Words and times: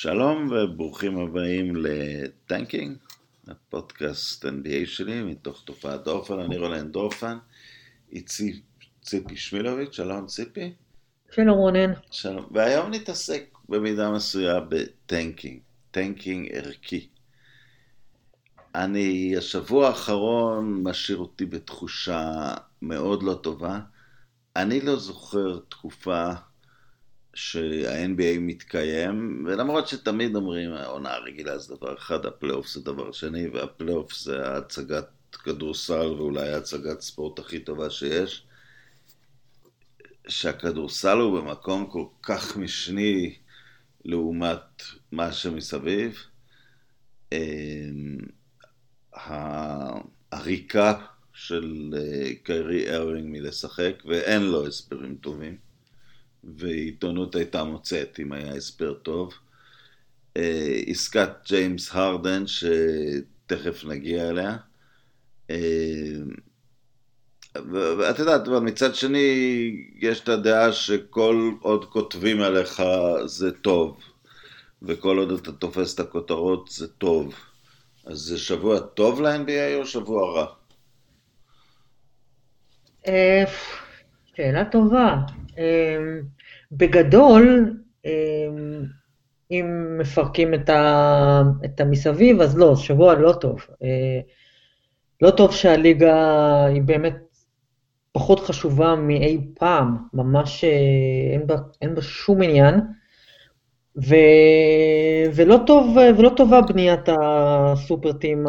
שלום 0.00 0.48
וברוכים 0.50 1.18
הבאים 1.18 1.76
ל 1.76 1.89
tanking, 1.89 2.96
הפודקאסט 3.48 4.44
NBA 4.44 4.86
שלי 4.86 5.22
מתוך 5.22 5.62
תופעת 5.64 6.04
דורפן, 6.04 6.38
אני 6.38 6.56
רונן 6.56 6.92
דורפן, 6.92 7.38
איתי 8.12 8.62
ציפי 9.02 9.36
שמילוביץ', 9.36 9.92
שלום 9.92 10.26
ציפי. 10.26 10.72
שלום 11.30 11.58
רונן. 11.58 11.92
שלום, 12.10 12.48
והיום 12.50 12.90
נתעסק 12.90 13.44
במידה 13.68 14.10
מסוימת 14.10 14.60
ב 14.60 14.71
tanking, 14.71 15.60
tanking 15.90 16.48
ערכי. 16.52 17.08
אני, 18.74 19.34
השבוע 19.36 19.88
האחרון 19.88 20.82
משאיר 20.82 21.18
אותי 21.18 21.46
בתחושה 21.46 22.54
מאוד 22.82 23.22
לא 23.22 23.34
טובה. 23.34 23.80
אני 24.56 24.80
לא 24.80 24.96
זוכר 24.96 25.58
תקופה 25.68 26.32
שה-NBA 27.38 28.40
מתקיים, 28.40 29.44
ולמרות 29.46 29.88
שתמיד 29.88 30.36
אומרים, 30.36 30.72
העונה 30.72 31.14
הרגילה 31.14 31.58
זה 31.58 31.76
דבר 31.76 31.94
אחד, 31.94 32.26
הפלייאוף 32.26 32.68
זה 32.68 32.80
דבר 32.80 33.12
שני, 33.12 33.48
והפלייאוף 33.48 34.14
זה 34.14 34.56
הצגת 34.56 35.08
כדורסל 35.32 36.06
ואולי 36.06 36.52
הצגת 36.52 37.00
ספורט 37.00 37.38
הכי 37.38 37.58
טובה 37.60 37.90
שיש, 37.90 38.46
שהכדורסל 40.28 41.18
הוא 41.18 41.40
במקום 41.40 41.86
כל 41.86 42.04
כך 42.22 42.56
משני 42.56 43.36
לעומת 44.04 44.82
מה 45.12 45.32
שמסביב. 45.32 46.18
אמ, 47.32 48.18
העריקה 49.12 50.94
של 51.32 51.94
אה, 51.96 52.30
קיירי 52.42 52.96
ארווינג 52.96 53.26
מלשחק, 53.28 54.02
ואין 54.04 54.42
לו 54.42 54.66
הסברים 54.66 55.16
טובים. 55.20 55.67
ועיתונות 56.44 57.34
הייתה 57.34 57.64
מוצאת 57.64 58.20
אם 58.20 58.32
היה 58.32 58.54
הסבר 58.54 58.94
טוב. 58.94 59.34
אה, 60.36 60.80
עסקת 60.86 61.30
ג'יימס 61.46 61.94
הרדן, 61.94 62.44
שתכף 62.46 63.84
נגיע 63.84 64.28
אליה. 64.28 64.56
אה, 65.50 65.56
ואת 67.72 68.18
יודעת, 68.18 68.48
אבל 68.48 68.58
מצד 68.58 68.94
שני, 68.94 69.28
יש 69.98 70.20
את 70.20 70.28
הדעה 70.28 70.72
שכל 70.72 71.50
עוד 71.60 71.84
כותבים 71.84 72.40
עליך 72.40 72.82
זה 73.24 73.52
טוב, 73.52 74.00
וכל 74.82 75.18
עוד 75.18 75.32
אתה 75.32 75.52
תופס 75.52 75.94
את 75.94 76.00
הכותרות 76.00 76.68
זה 76.68 76.88
טוב. 76.88 77.34
אז 78.06 78.18
זה 78.18 78.38
שבוע 78.38 78.80
טוב 78.80 79.20
ל-NBA 79.20 79.80
או 79.80 79.86
שבוע 79.86 80.32
רע? 80.34 80.46
אה, 83.06 83.44
שאלה 84.36 84.64
טובה. 84.64 85.16
בגדול, 86.72 87.74
אמ, 88.04 88.84
אם 89.50 89.96
מפרקים 89.98 90.54
את, 90.54 90.68
ה, 90.68 91.42
את 91.64 91.80
המסביב, 91.80 92.40
אז 92.40 92.58
לא, 92.58 92.76
שבוע 92.76 93.14
לא 93.14 93.32
טוב. 93.32 93.66
אה, 93.82 94.20
לא 95.22 95.30
טוב 95.30 95.52
שהליגה 95.52 96.64
היא 96.64 96.82
באמת 96.82 97.16
פחות 98.12 98.40
חשובה 98.40 98.94
מאי 98.94 99.46
פעם, 99.58 99.96
ממש 100.12 100.64
אה, 100.64 101.32
אין 101.32 101.46
בה, 101.46 101.56
אין 101.82 101.94
בה 101.94 102.02
שום 102.02 102.42
עניין. 102.42 102.80
ו, 103.96 104.14
ולא, 105.34 105.58
טוב, 105.66 105.96
ולא 106.18 106.30
טובה 106.36 106.60
בניית 106.60 107.08
הסופרטים 107.08 108.46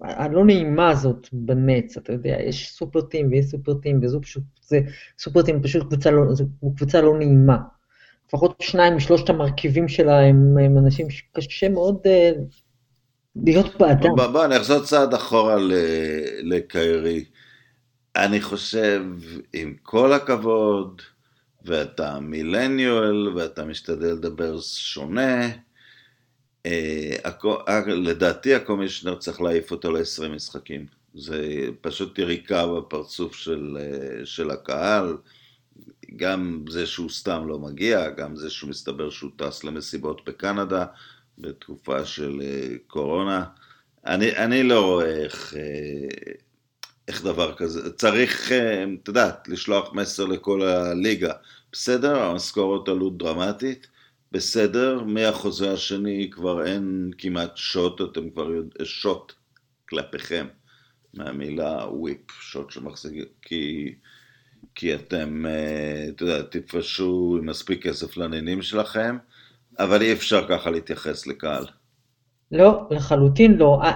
הלא 0.00 0.44
נעימה 0.44 0.90
הזאת 0.90 1.28
בנץ, 1.32 1.96
אתה 1.96 2.12
יודע, 2.12 2.36
יש 2.40 2.70
סופרטים 2.70 3.30
ויש 3.30 3.46
סופרטים, 3.46 4.00
וזו 4.02 4.20
פשוט, 4.20 4.42
זה 4.62 4.80
סופרטים 5.18 5.62
פשוט 5.62 5.82
קבוצה 5.82 6.10
לא, 6.10 6.34
זו 6.34 6.44
קבוצה 6.76 7.00
לא 7.00 7.18
נעימה. 7.18 7.56
לפחות 8.28 8.60
שניים 8.60 8.96
משלושת 8.96 9.28
המרכיבים 9.28 9.88
שלה 9.88 10.20
הם, 10.20 10.58
הם 10.58 10.78
אנשים 10.78 11.10
שקשה 11.10 11.68
מאוד 11.68 11.96
uh, 12.04 12.38
להיות 13.36 13.78
באדם. 13.78 14.10
בוא, 14.16 14.26
בוא 14.26 14.46
נחזור 14.46 14.80
צעד 14.80 15.14
אחורה 15.14 15.56
לקיירי. 16.42 17.24
אני 18.16 18.40
חושב, 18.40 19.02
עם 19.52 19.74
כל 19.82 20.12
הכבוד, 20.12 21.02
ואתה 21.64 22.20
מילניואל, 22.20 23.28
ואתה 23.28 23.64
משתדל 23.64 24.12
לדבר 24.12 24.60
שונה, 24.60 25.40
אה, 25.40 25.46
אה, 25.46 25.50
לדעתי 27.86 28.54
הקומישיונר 28.54 29.18
צריך 29.18 29.40
להעיף 29.40 29.70
אותו 29.70 29.92
ל-20 29.92 30.28
משחקים. 30.28 30.86
זה 31.14 31.66
פשוט 31.80 32.18
יריקה 32.18 32.66
בפרצוף 32.66 33.34
של, 33.34 33.78
אה, 33.80 34.26
של 34.26 34.50
הקהל, 34.50 35.16
גם 36.16 36.64
זה 36.68 36.86
שהוא 36.86 37.10
סתם 37.10 37.48
לא 37.48 37.58
מגיע, 37.58 38.10
גם 38.10 38.36
זה 38.36 38.50
שהוא 38.50 38.70
מסתבר 38.70 39.10
שהוא 39.10 39.30
טס 39.36 39.64
למסיבות 39.64 40.20
בקנדה 40.26 40.84
בתקופה 41.38 42.04
של 42.04 42.42
קורונה. 42.86 43.44
אני, 44.06 44.36
אני 44.36 44.62
לא 44.62 44.86
רואה 44.86 45.16
איך, 45.16 45.54
איך 47.08 47.24
דבר 47.24 47.54
כזה, 47.54 47.92
צריך, 47.92 48.52
את 49.02 49.08
יודעת, 49.08 49.48
לשלוח 49.48 49.92
מסר 49.94 50.24
לכל 50.24 50.62
הליגה. 50.62 51.32
בסדר, 51.72 52.22
המשכורת 52.22 52.88
עלות 52.88 53.18
דרמטית, 53.18 53.86
בסדר, 54.34 55.02
מהחוזה 55.06 55.72
השני 55.72 56.30
כבר 56.30 56.66
אין 56.66 57.10
כמעט 57.18 57.56
שוט, 57.56 58.00
אתם 58.00 58.30
כבר 58.30 58.50
יודעים, 58.50 58.84
שוט 58.84 59.32
כלפיכם, 59.88 60.46
מהמילה 61.14 61.86
וויפ, 61.90 62.30
שוט 62.40 62.70
שמחזיק, 62.70 63.28
כי, 63.42 63.94
כי 64.74 64.94
אתם, 64.94 65.46
אה, 65.46 66.06
אתה 66.08 66.22
יודע, 66.22 66.42
תתפשו 66.42 67.36
עם 67.38 67.46
מספיק 67.46 67.86
כסף 67.86 68.16
לנינים 68.16 68.62
שלכם, 68.62 69.16
אבל 69.78 70.02
אי 70.02 70.12
אפשר 70.12 70.48
ככה 70.48 70.70
להתייחס 70.70 71.26
לקהל. 71.26 71.66
לא, 72.52 72.86
לחלוטין 72.90 73.56
לא. 73.56 73.80
אה, 73.82 73.92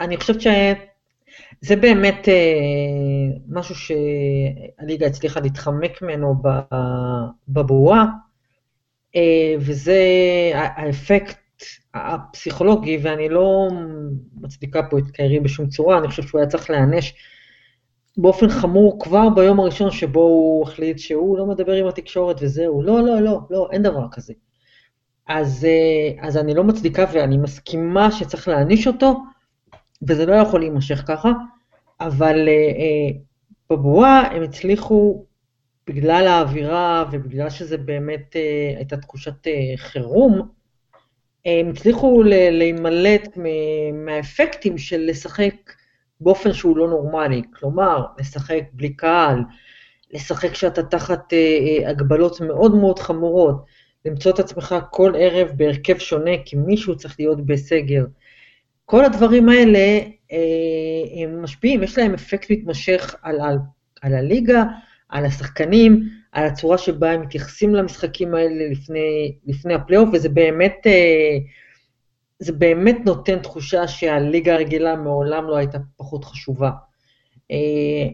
אני 0.00 0.16
חושבת 0.16 0.40
שזה 0.40 1.76
באמת 1.76 2.28
אה, 2.28 3.38
משהו 3.48 3.74
שהליגה 3.74 5.06
הצליחה 5.06 5.40
להתחמק 5.40 6.02
ממנו 6.02 6.42
בבועה. 7.48 8.04
אה, 9.18 9.54
וזה 9.58 10.00
האפקט 10.54 11.38
הפסיכולוגי, 11.94 12.98
ואני 13.02 13.28
לא 13.28 13.68
מצדיקה 14.40 14.82
פה 14.90 14.98
את 14.98 15.10
קיירי 15.10 15.40
בשום 15.40 15.68
צורה, 15.68 15.98
אני 15.98 16.08
חושב 16.08 16.22
שהוא 16.22 16.38
היה 16.38 16.48
צריך 16.48 16.70
להיענש 16.70 17.14
באופן 18.16 18.48
חמור 18.48 18.98
כבר 19.00 19.28
ביום 19.28 19.60
הראשון 19.60 19.90
שבו 19.90 20.20
הוא 20.20 20.62
החליט 20.62 20.98
שהוא 20.98 21.38
לא 21.38 21.46
מדבר 21.46 21.72
עם 21.72 21.86
התקשורת 21.86 22.36
וזהו, 22.40 22.82
לא, 22.82 23.02
לא, 23.02 23.20
לא, 23.20 23.40
לא, 23.50 23.68
אין 23.72 23.82
דבר 23.82 24.06
כזה. 24.12 24.32
אז, 25.28 25.64
אה, 25.64 26.28
אז 26.28 26.36
אני 26.36 26.54
לא 26.54 26.64
מצדיקה 26.64 27.04
ואני 27.12 27.38
מסכימה 27.38 28.10
שצריך 28.10 28.48
להעניש 28.48 28.86
אותו, 28.86 29.14
וזה 30.08 30.26
לא 30.26 30.34
יכול 30.34 30.60
להימשך 30.60 31.02
ככה, 31.06 31.32
אבל 32.00 32.48
אה, 32.48 33.18
בבועה 33.70 34.20
הם 34.20 34.42
הצליחו 34.42 35.24
בגלל 35.88 36.26
האווירה 36.26 37.04
ובגלל 37.12 37.50
שזה 37.50 37.78
באמת 37.78 38.36
אה, 38.36 38.74
הייתה 38.76 38.96
תחושת 38.96 39.46
אה, 39.46 39.76
חירום, 39.76 40.48
הם 41.44 41.70
הצליחו 41.70 42.22
להימלט 42.50 43.38
מהאפקטים 43.92 44.78
של 44.78 45.00
לשחק 45.06 45.54
באופן 46.20 46.52
שהוא 46.52 46.76
לא 46.76 46.88
נורמלי, 46.88 47.42
כלומר, 47.54 48.04
לשחק 48.18 48.62
בלי 48.72 48.94
קהל, 48.94 49.38
לשחק 50.10 50.50
כשאתה 50.50 50.82
תחת 50.82 51.32
אה, 51.32 51.90
הגבלות 51.90 52.40
מאוד 52.40 52.74
מאוד 52.74 52.98
חמורות, 52.98 53.64
למצוא 54.04 54.32
את 54.32 54.38
עצמך 54.38 54.74
כל 54.90 55.12
ערב 55.18 55.48
בהרכב 55.56 55.98
שונה, 55.98 56.30
כי 56.44 56.56
מישהו 56.56 56.96
צריך 56.96 57.16
להיות 57.18 57.46
בסגר. 57.46 58.04
כל 58.84 59.04
הדברים 59.04 59.48
האלה 59.48 60.00
הם 61.22 61.42
משפיעים, 61.42 61.82
יש 61.82 61.98
להם 61.98 62.14
אפקט 62.14 62.50
מתמשך 62.50 63.14
על, 63.22 63.40
על, 63.40 63.56
על 64.02 64.14
הליגה, 64.14 64.64
על 65.08 65.24
השחקנים, 65.24 66.08
על 66.32 66.46
הצורה 66.46 66.78
שבה 66.78 67.10
הם 67.10 67.20
מתייחסים 67.22 67.74
למשחקים 67.74 68.34
האלה 68.34 68.70
לפני, 68.70 69.36
לפני 69.46 69.74
הפלייאוף, 69.74 70.08
וזה 70.12 70.28
באמת, 70.28 70.76
אה, 70.86 71.38
זה 72.38 72.52
באמת 72.52 72.96
נותן 73.04 73.38
תחושה 73.38 73.88
שהליגה 73.88 74.54
הרגילה 74.54 74.96
מעולם 74.96 75.44
לא 75.44 75.56
הייתה 75.56 75.78
פחות 75.96 76.24
חשובה. 76.24 76.70
אה, 77.50 78.08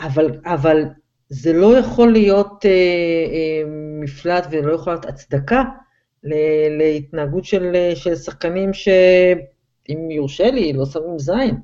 אבל, 0.00 0.40
אבל 0.44 0.84
זה 1.28 1.52
לא 1.52 1.78
יכול 1.78 2.12
להיות 2.12 2.66
אה, 2.66 3.62
מפלט 4.00 4.46
ולא 4.50 4.72
יכול 4.72 4.92
להיות 4.92 5.04
הצדקה 5.04 5.62
להתנהגות 6.78 7.44
של, 7.44 7.92
של 7.94 8.16
שחקנים 8.16 8.72
שאם 8.72 10.10
יורשה 10.10 10.50
לי, 10.50 10.72
לא 10.72 10.86
שמים 10.86 11.18
זין. 11.18 11.56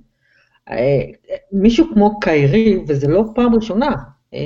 מישהו 1.53 1.87
כמו 1.95 2.21
קיירי, 2.21 2.79
וזה 2.89 3.09
לא 3.09 3.25
פעם 3.35 3.55
ראשונה, 3.55 3.91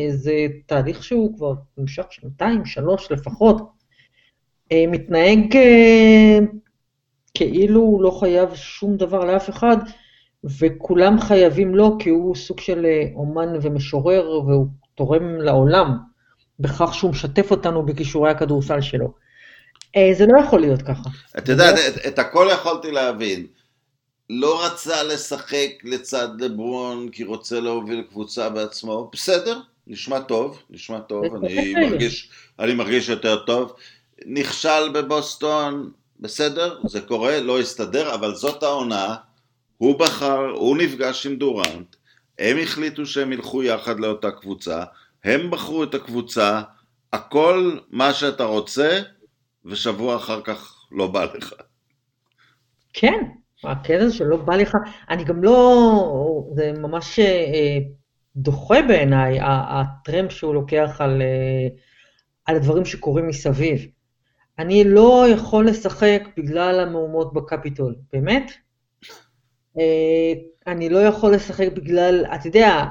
זה 0.08 0.46
תהליך 0.66 1.04
שהוא 1.04 1.36
כבר 1.36 1.52
נמשך 1.78 2.04
שנתיים, 2.10 2.64
שלוש 2.64 3.12
לפחות, 3.12 3.70
אה, 4.72 4.84
מתנהג 4.88 5.56
אה, 5.56 6.38
כאילו 7.34 7.80
הוא 7.80 8.02
לא 8.02 8.10
חייב 8.20 8.54
שום 8.54 8.96
דבר 8.96 9.24
לאף 9.24 9.50
אחד, 9.50 9.76
וכולם 10.44 11.20
חייבים 11.20 11.74
לו 11.74 11.98
כי 11.98 12.10
הוא 12.10 12.34
סוג 12.34 12.60
של 12.60 12.86
אומן 13.14 13.48
ומשורר 13.62 14.30
והוא 14.30 14.66
תורם 14.94 15.40
לעולם 15.40 15.96
בכך 16.60 16.94
שהוא 16.94 17.10
משתף 17.10 17.50
אותנו 17.50 17.86
בכישורי 17.86 18.30
הכדורסל 18.30 18.80
שלו. 18.80 19.12
זה 20.12 20.26
לא 20.26 20.40
יכול 20.40 20.60
להיות 20.60 20.82
ככה. 20.82 21.10
אתה 21.38 21.52
יודע, 21.52 21.70
את, 21.70 22.06
את 22.06 22.18
הכל 22.18 22.48
יכולתי 22.52 22.90
להבין. 22.90 23.46
לא 24.30 24.66
רצה 24.66 25.02
לשחק 25.02 25.70
לצד 25.84 26.28
לברון 26.40 27.08
כי 27.08 27.24
רוצה 27.24 27.60
להוביל 27.60 28.02
קבוצה 28.10 28.48
בעצמו, 28.48 29.10
בסדר, 29.12 29.60
נשמע 29.86 30.20
טוב, 30.20 30.62
נשמע 30.70 31.00
טוב, 31.00 31.24
אני 31.44 31.74
מרגיש, 31.74 32.30
אני 32.58 32.74
מרגיש 32.74 33.08
יותר 33.08 33.44
טוב. 33.44 33.74
נכשל 34.26 34.88
בבוסטון, 34.94 35.90
בסדר, 36.20 36.78
זה 36.86 37.00
קורה, 37.00 37.40
לא 37.40 37.60
הסתדר, 37.60 38.14
אבל 38.14 38.34
זאת 38.34 38.62
העונה, 38.62 39.14
הוא 39.78 39.98
בחר, 39.98 40.50
הוא 40.50 40.76
נפגש 40.76 41.26
עם 41.26 41.36
דורנט, 41.36 41.96
הם 42.38 42.58
החליטו 42.62 43.06
שהם 43.06 43.32
ילכו 43.32 43.62
יחד 43.62 44.00
לאותה 44.00 44.30
קבוצה, 44.30 44.84
הם 45.24 45.50
בחרו 45.50 45.84
את 45.84 45.94
הקבוצה, 45.94 46.62
הכל 47.12 47.78
מה 47.90 48.12
שאתה 48.12 48.44
רוצה, 48.44 49.00
ושבוע 49.64 50.16
אחר 50.16 50.40
כך 50.40 50.86
לא 50.90 51.06
בא 51.06 51.24
לך. 51.24 51.52
כן, 52.92 53.24
הקטע 53.64 54.10
שלא 54.10 54.36
בא 54.36 54.56
לך, 54.56 54.76
אני 55.10 55.24
גם 55.24 55.42
לא, 55.44 56.44
זה 56.54 56.72
ממש 56.72 57.18
אה, 57.18 57.78
דוחה 58.36 58.82
בעיניי, 58.88 59.38
הטרמפ 59.42 60.32
שהוא 60.32 60.54
לוקח 60.54 60.96
על, 60.98 61.22
אה, 61.22 61.68
על 62.46 62.56
הדברים 62.56 62.84
שקורים 62.84 63.28
מסביב. 63.28 63.86
אני 64.58 64.84
לא 64.84 65.24
יכול 65.32 65.66
לשחק 65.66 66.22
בגלל 66.36 66.80
המהומות 66.80 67.32
בקפיטול, 67.32 67.94
באמת? 68.12 68.52
אה, 69.78 70.32
אני 70.66 70.88
לא 70.88 70.98
יכול 70.98 71.34
לשחק 71.34 71.68
בגלל, 71.74 72.24
אתה 72.34 72.48
יודע... 72.48 72.84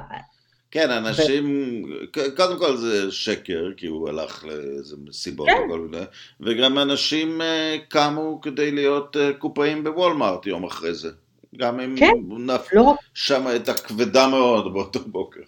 כן, 0.72 0.92
אנשים, 0.92 1.84
ו... 1.84 2.12
קודם 2.36 2.60
כל 2.60 2.78
זה 2.78 3.12
שקר, 3.12 3.64
כי 3.78 3.88
הוא 3.88 4.10
הלך 4.10 4.46
לאיזה 4.46 4.96
מסיבות 5.06 5.48
כן. 5.48 5.58
וכל 5.66 5.80
מיני, 5.80 6.04
וגם 6.40 6.80
אנשים 6.80 7.42
אה, 7.42 7.78
קמו 7.90 8.42
כדי 8.42 8.72
להיות 8.72 9.18
קופאים 9.40 9.84
בוולמארט 9.84 10.46
יום 10.46 10.64
אחרי 10.64 10.94
זה. 10.94 11.10
גם 11.56 11.80
אם 11.80 11.95
כן, 11.98 12.13
נפל 12.30 12.75
לא... 12.75 12.95
שם 13.13 13.45
את 13.56 13.69
הכבדה 13.69 14.27
מאוד 14.27 14.74
באותו 14.74 15.00
בוקר. 15.07 15.42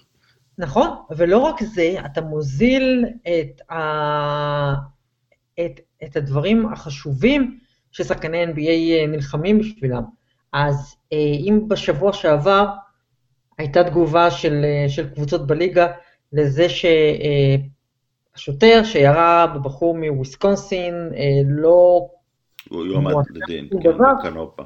נכון, 0.57 0.89
ולא 1.17 1.37
רק 1.37 1.63
זה, 1.63 1.95
אתה 2.05 2.21
מוזיל 2.21 3.05
את, 3.21 3.71
ה... 3.71 3.75
את, 5.59 5.79
את 6.03 6.15
הדברים 6.15 6.73
החשובים 6.73 7.59
ששחקני 7.91 8.45
NBA 8.45 9.07
נלחמים 9.07 9.59
בשבילם. 9.59 10.03
אז 10.53 10.95
אה, 11.13 11.17
אם 11.17 11.67
בשבוע 11.67 12.13
שעבר 12.13 12.67
הייתה 13.57 13.83
תגובה 13.83 14.31
של, 14.31 14.61
אה, 14.63 14.89
של 14.89 15.09
קבוצות 15.09 15.47
בליגה 15.47 15.87
לזה 16.33 16.67
שהשוטר 16.69 18.77
אה, 18.77 18.85
שירה 18.85 19.47
בבחור 19.47 19.97
מוויסקונסין 19.97 21.09
לא... 21.47 22.07
הוא 22.69 22.85
יום 22.85 23.07
עד 23.07 23.25
לדין, 23.29 23.69
כן, 23.83 23.89
בקנופה. 24.19 24.63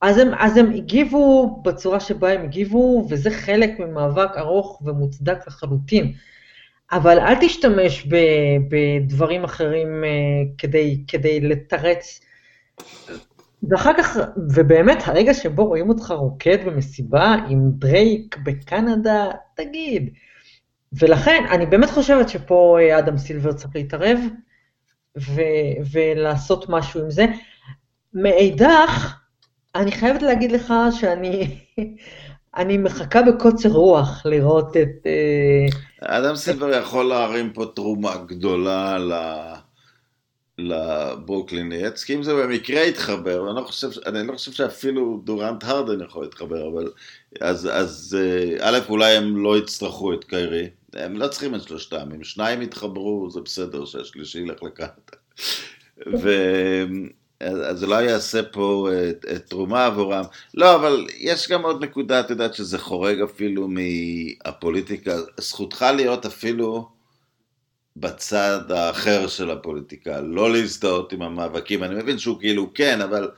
אז 0.00 0.18
הם, 0.18 0.28
אז 0.38 0.56
הם 0.56 0.70
הגיבו 0.70 1.60
בצורה 1.64 2.00
שבה 2.00 2.32
הם 2.32 2.42
הגיבו, 2.44 3.06
וזה 3.10 3.30
חלק 3.30 3.78
ממאבק 3.78 4.30
ארוך 4.36 4.82
ומוצדק 4.84 5.46
לחלוטין. 5.46 6.12
אבל 6.92 7.18
אל 7.18 7.34
תשתמש 7.40 8.06
ב, 8.06 8.16
בדברים 8.68 9.44
אחרים 9.44 10.04
כדי, 10.58 11.04
כדי 11.08 11.40
לתרץ 11.40 12.20
ואחר 13.68 13.92
כך, 13.98 14.16
ובאמת 14.54 14.98
הרגע 15.06 15.34
שבו 15.34 15.64
רואים 15.64 15.88
אותך 15.88 16.10
רוקד 16.10 16.58
במסיבה 16.66 17.36
עם 17.48 17.70
דרייק 17.70 18.36
בקנדה, 18.44 19.30
תגיד. 19.54 20.10
ולכן, 20.92 21.44
אני 21.50 21.66
באמת 21.66 21.90
חושבת 21.90 22.28
שפה 22.28 22.78
אה, 22.80 22.98
אדם 22.98 23.18
סילבר 23.18 23.52
צריך 23.52 23.76
להתערב 23.76 24.18
ו- 25.18 25.42
ולעשות 25.92 26.68
משהו 26.68 27.00
עם 27.00 27.10
זה. 27.10 27.26
מאידך, 28.14 29.19
אני 29.74 29.92
חייבת 29.92 30.22
להגיד 30.22 30.52
לך 30.52 30.74
שאני 31.00 31.58
אני 32.56 32.78
מחכה 32.78 33.22
בקוצר 33.22 33.68
רוח 33.68 34.26
לראות 34.26 34.76
את... 34.76 35.06
אה, 35.06 36.18
אדם 36.18 36.36
סילבר 36.36 36.70
יכול 36.70 37.04
להרים 37.04 37.52
פה 37.52 37.64
תרומה 37.74 38.16
גדולה 38.16 38.98
ל... 38.98 39.12
לברוקלין 40.58 41.72
נטס, 41.72 42.04
כי 42.04 42.14
אם 42.14 42.22
זה 42.22 42.34
במקרה 42.34 42.80
יתחבר, 42.80 43.50
אני 43.50 43.56
לא 43.56 43.62
חושב, 43.62 43.88
אני 44.06 44.26
לא 44.26 44.32
חושב 44.32 44.52
שאפילו 44.52 45.20
דורנט 45.24 45.64
הרדן 45.64 46.04
יכול 46.04 46.22
להתחבר, 46.22 46.68
אבל 46.68 46.92
אז, 47.40 47.68
אז 47.72 48.18
אה, 48.20 48.56
א', 48.60 48.78
אולי 48.88 49.16
הם 49.16 49.36
לא 49.36 49.58
יצטרכו 49.58 50.14
את 50.14 50.24
קיירי, 50.24 50.68
הם 50.92 51.16
לא 51.16 51.28
צריכים 51.28 51.54
את 51.54 51.62
שלושתם, 51.62 52.08
אם 52.14 52.24
שניים 52.24 52.62
יתחברו 52.62 53.30
זה 53.30 53.40
בסדר 53.40 53.84
שהשלישי 53.84 54.38
ילך 54.38 54.62
לקנדה. 54.62 55.16
אז 57.40 57.84
אולי 57.84 58.04
יעשה 58.04 58.42
פה 58.42 58.88
את 59.36 59.46
תרומה 59.48 59.86
עבורם. 59.86 60.24
לא, 60.54 60.74
אבל 60.74 61.06
יש 61.18 61.50
גם 61.50 61.62
עוד 61.62 61.84
נקודה, 61.84 62.20
את 62.20 62.30
יודעת 62.30 62.54
שזה 62.54 62.78
חורג 62.78 63.20
אפילו 63.20 63.68
מהפוליטיקה. 63.68 65.16
זכותך 65.40 65.86
להיות 65.96 66.26
אפילו 66.26 66.88
בצד 67.96 68.72
האחר 68.72 69.26
של 69.28 69.50
הפוליטיקה, 69.50 70.20
לא 70.20 70.52
להזדהות 70.52 71.12
עם 71.12 71.22
המאבקים, 71.22 71.84
אני 71.84 71.94
מבין 71.94 72.18
שהוא 72.18 72.40
כאילו 72.40 72.74
כן, 72.74 73.00
אבל 73.00 73.30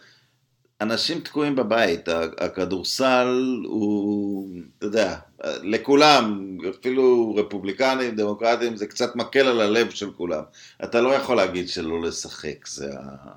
אנשים 0.81 1.21
תקועים 1.21 1.57
בבית, 1.57 2.09
הכדורסל 2.39 3.61
הוא, 3.65 4.49
אתה 4.79 4.87
יודע, 4.87 5.17
לכולם, 5.63 6.59
אפילו 6.71 7.35
רפובליקנים, 7.37 8.17
דמוקרטים, 8.17 8.77
זה 8.77 8.87
קצת 8.87 9.17
מקל 9.17 9.47
על 9.47 9.61
הלב 9.61 9.91
של 9.91 10.11
כולם. 10.11 10.43
אתה 10.85 11.01
לא 11.01 11.15
יכול 11.15 11.37
להגיד 11.37 11.69
שלא 11.69 12.03
לשחק, 12.03 12.67
זה, 12.67 12.91
ה... 12.99 13.33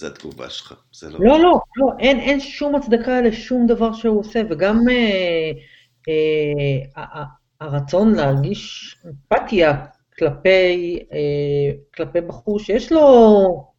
זה 0.00 0.06
התגובה 0.06 0.50
שלך. 0.50 0.74
זה 0.92 1.10
לא... 1.10 1.18
לא, 1.20 1.38
לא, 1.38 1.60
לא 1.76 1.86
אין, 1.98 2.20
אין 2.20 2.40
שום 2.40 2.74
הצדקה 2.74 3.20
לשום 3.20 3.66
דבר 3.66 3.92
שהוא 3.92 4.20
עושה, 4.20 4.42
וגם 4.50 4.78
אה, 4.90 5.50
אה, 6.96 7.24
הרצון 7.60 8.14
להרגיש 8.14 8.96
אמפתיה 9.06 9.84
כלפי, 10.18 10.98
אה, 11.12 11.72
כלפי 11.94 12.20
בחור 12.20 12.58
שיש 12.58 12.92
לו, 12.92 13.70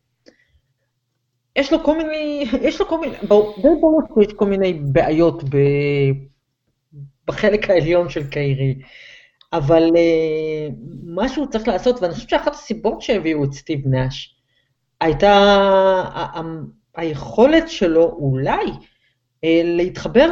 יש 1.56 1.74
לו 1.74 1.84
כל 1.84 1.98
מיני, 1.98 2.46
יש 2.62 2.82
לו 2.82 2.88
כל 2.88 3.00
מיני, 3.00 3.16
די 3.22 3.28
ברור 3.28 4.02
שיש 4.24 4.34
כל 4.34 4.46
מיני 4.46 4.74
בעיות 4.74 5.44
ב, 5.44 5.58
בחלק 7.28 7.70
העליון 7.70 8.10
של 8.10 8.30
קיירי, 8.30 8.76
אבל 9.54 9.84
אה, 9.96 11.28
שהוא 11.30 11.48
צריך 11.48 11.68
לעשות, 11.68 12.02
ואני 12.02 12.14
חושבת 12.14 12.30
שאחת 12.30 12.54
הסיבות 12.54 13.02
שהביאו 13.02 13.44
את 13.44 13.54
סטיב 13.54 13.88
נאש, 13.88 14.41
הייתה 15.02 15.34
היכולת 16.96 17.70
שלו 17.70 18.04
אולי 18.04 18.66
אה, 19.44 19.62
להתחבר 19.64 20.32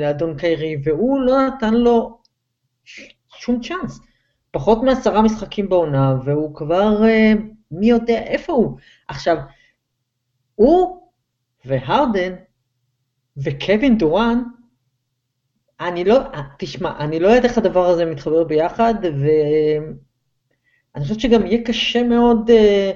לאדון 0.00 0.38
קיירי, 0.38 0.76
והוא 0.84 1.20
לא 1.20 1.46
נתן 1.46 1.74
לו 1.74 2.18
שום 3.28 3.60
צ'אנס. 3.60 4.00
פחות 4.50 4.82
מעשרה 4.82 5.22
משחקים 5.22 5.68
בעונה, 5.68 6.14
והוא 6.24 6.54
כבר, 6.54 7.04
אה, 7.04 7.32
מי 7.70 7.86
יודע 7.86 8.18
איפה 8.18 8.52
הוא. 8.52 8.78
עכשיו, 9.08 9.36
הוא 10.54 11.08
והרדן 11.64 12.34
וקווין 13.36 13.98
דורן, 13.98 14.42
אני 15.80 16.04
לא, 16.04 16.18
תשמע, 16.58 16.98
אני 16.98 17.20
לא 17.20 17.28
יודעת 17.28 17.44
איך 17.44 17.58
הדבר 17.58 17.86
הזה 17.86 18.04
מתחבר 18.04 18.44
ביחד, 18.44 18.94
ואני 19.02 19.94
חושבת 21.04 21.20
שגם 21.20 21.46
יהיה 21.46 21.64
קשה 21.64 22.02
מאוד, 22.02 22.50
אה, 22.50 22.92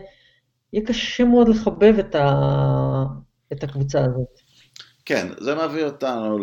יהיה 0.73 0.87
קשה 0.87 1.25
מאוד 1.25 1.49
לחבב 1.49 1.95
את, 1.99 2.15
ה... 2.15 2.29
את 3.53 3.65
הקבוצה 3.65 4.01
הזאת. 4.01 4.41
כן, 5.05 5.29
זה 5.41 5.55
מביא 5.55 5.85
אותנו 5.85 6.39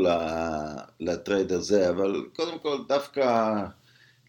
לטרייד 1.00 1.52
הזה, 1.52 1.90
אבל 1.90 2.26
קודם 2.36 2.60
כל 2.60 2.78
דווקא 2.88 3.54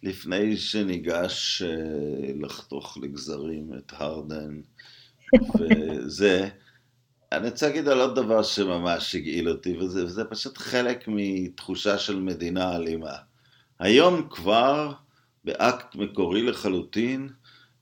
לפני 0.03 0.57
שניגש 0.57 1.63
אה, 1.63 2.33
לחתוך 2.41 2.99
לגזרים 3.03 3.71
את 3.79 3.93
הרדן 3.97 4.61
וזה, 5.59 6.49
אני 7.33 7.49
רוצה 7.49 7.67
להגיד 7.67 7.89
על 7.89 8.01
עוד 8.01 8.15
דבר 8.15 8.43
שממש 8.43 9.15
הגעיל 9.15 9.49
אותי, 9.49 9.77
וזה, 9.79 10.05
וזה 10.05 10.25
פשוט 10.25 10.59
חלק 10.59 11.05
מתחושה 11.09 11.99
של 11.99 12.21
מדינה 12.21 12.77
אלימה. 12.77 13.15
היום 13.79 14.29
כבר, 14.31 14.93
באקט 15.45 15.95
מקורי 15.95 16.43
לחלוטין, 16.43 17.29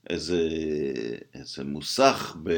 איזה, 0.09 0.49
איזה 1.33 1.63
מוסך 1.63 2.35
ב, 2.43 2.51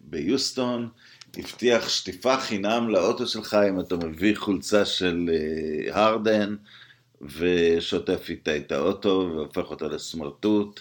ביוסטון 0.00 0.88
הבטיח 1.36 1.88
שטיפה 1.88 2.36
חינם 2.40 2.88
לאוטו 2.88 3.26
שלך 3.26 3.56
אם 3.68 3.80
אתה 3.80 3.96
מביא 3.96 4.36
חולצה 4.36 4.84
של 4.84 5.30
אה, 5.32 6.02
הרדן. 6.02 6.54
ושוטף 7.24 8.26
איתה 8.28 8.56
את 8.56 8.72
האוטו 8.72 9.30
והופך 9.34 9.70
אותה 9.70 9.88
לסמרטוט, 9.88 10.80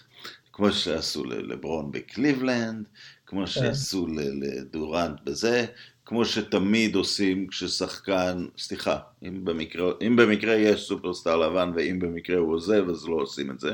כמו 0.54 0.72
שעשו 0.72 1.24
לברון 1.26 1.92
בקליבלנד, 1.92 2.86
כמו 3.26 3.40
כן. 3.40 3.48
שעשו 3.48 4.08
לדורנט 4.42 5.22
בזה, 5.24 5.66
כמו 6.06 6.26
שתמיד 6.26 6.96
עושים 6.96 7.48
כששחקן, 7.48 8.46
סליחה, 8.58 9.00
אם 9.28 9.46
במקרה, 9.46 9.92
אם 10.08 10.16
במקרה 10.16 10.56
יש 10.56 10.88
סופרסטאר 10.88 11.38
לבן 11.38 11.72
ואם 11.76 12.00
במקרה 12.00 12.38
הוא 12.38 12.54
עוזב 12.54 12.90
אז 12.90 13.08
לא 13.08 13.16
עושים 13.16 13.52
את 13.52 13.60
זה, 13.60 13.74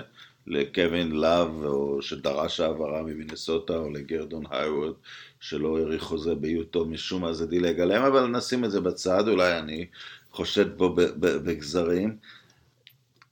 לקווין 0.49 1.11
לאב, 1.11 1.65
או 1.65 2.01
שדרש 2.01 2.59
העברה 2.59 3.03
ממינסוטה, 3.03 3.77
או 3.77 3.89
לגרדון 3.89 4.43
הייוורד, 4.49 4.93
שלא 5.39 5.77
האריך 5.77 6.03
חוזה 6.03 6.35
ביוטו, 6.35 6.85
משום 6.85 7.21
מה 7.21 7.33
זה 7.33 7.47
דילג 7.47 7.79
עליהם, 7.79 8.03
אבל 8.03 8.27
נשים 8.27 8.65
את 8.65 8.71
זה 8.71 8.81
בצד, 8.81 9.27
אולי 9.27 9.57
אני 9.57 9.85
חושד 10.31 10.77
בו 10.77 10.95
בכשרים. 11.19 12.17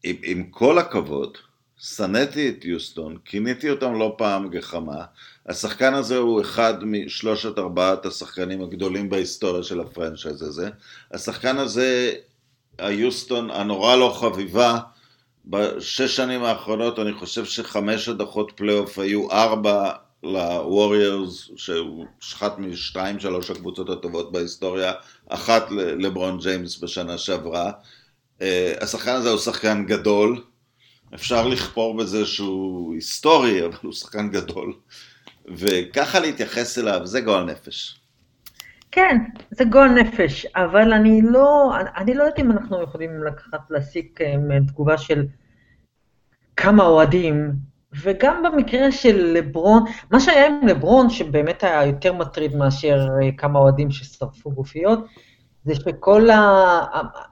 עם, 0.03 0.15
עם 0.23 0.43
כל 0.43 0.77
הכבוד, 0.77 1.37
שנאתי 1.77 2.49
את 2.49 2.65
יוסטון, 2.65 3.17
כיניתי 3.25 3.69
אותם 3.69 3.95
לא 3.95 4.15
פעם 4.17 4.49
גחמה, 4.49 5.03
השחקן 5.45 5.93
הזה 5.93 6.17
הוא 6.17 6.41
אחד 6.41 6.83
משלושת 6.83 7.57
ארבעת 7.57 8.05
השחקנים 8.05 8.61
הגדולים 8.61 9.09
בהיסטוריה 9.09 9.63
של 9.63 9.79
הפרנצ'ייז 9.79 10.41
הזה, 10.41 10.69
השחקן 11.11 11.57
הזה, 11.57 12.13
היוסטון 12.77 13.51
הנורא 13.51 13.95
לא 13.95 14.17
חביבה, 14.19 14.79
בשש 15.49 16.15
שנים 16.15 16.43
האחרונות 16.43 16.99
אני 16.99 17.13
חושב 17.13 17.45
שחמש 17.45 18.09
הדחות 18.09 18.51
פלייאוף 18.55 18.99
היו 18.99 19.31
ארבע 19.31 19.91
לווריורס, 20.23 21.49
שהוא 21.55 22.05
אחת 22.33 22.59
משתיים 22.59 23.19
שלוש 23.19 23.49
הקבוצות 23.49 23.89
הטובות 23.89 24.31
בהיסטוריה, 24.31 24.93
אחת 25.29 25.71
לברון 25.71 26.39
ג'יימס 26.39 26.79
בשנה 26.79 27.17
שעברה. 27.17 27.71
אה, 28.41 28.73
השחקן 28.81 29.11
הזה 29.11 29.29
הוא 29.29 29.39
שחקן 29.39 29.85
גדול, 29.85 30.43
אפשר 31.15 31.47
לכפור 31.47 31.97
בזה 31.97 32.25
שהוא 32.25 32.93
היסטורי, 32.95 33.65
אבל 33.65 33.77
הוא 33.81 33.93
שחקן 33.93 34.29
גדול, 34.29 34.73
וככה 35.55 36.19
להתייחס 36.19 36.77
אליו, 36.77 37.01
זה 37.03 37.21
גועל 37.21 37.43
נפש. 37.43 37.99
כן, 38.97 39.17
זה 39.51 39.65
גועל 39.65 39.89
נפש, 39.89 40.45
אבל 40.55 40.93
אני 40.93 41.21
לא, 41.21 41.71
אני 41.97 42.13
לא 42.13 42.23
יודעת 42.23 42.39
אם 42.39 42.51
אנחנו 42.51 42.83
יכולים 42.83 43.23
לקחת, 43.23 43.59
להסיק 43.69 44.21
אה, 44.21 44.35
תגובה 44.67 44.97
של 44.97 45.25
כמה 46.55 46.83
אוהדים, 46.83 47.51
וגם 48.01 48.43
במקרה 48.43 48.91
של 48.91 49.33
לברון, 49.33 49.83
מה 50.11 50.19
שהיה 50.19 50.47
עם 50.47 50.67
לברון, 50.67 51.09
שבאמת 51.09 51.63
היה 51.63 51.85
יותר 51.85 52.13
מטריד 52.13 52.55
מאשר 52.55 53.07
אה, 53.21 53.29
כמה 53.37 53.59
אוהדים 53.59 53.91
ששרפו 53.91 54.51
גופיות, 54.51 54.99
זה 55.65 55.75
שכל 55.75 56.29
ה... 56.29 56.41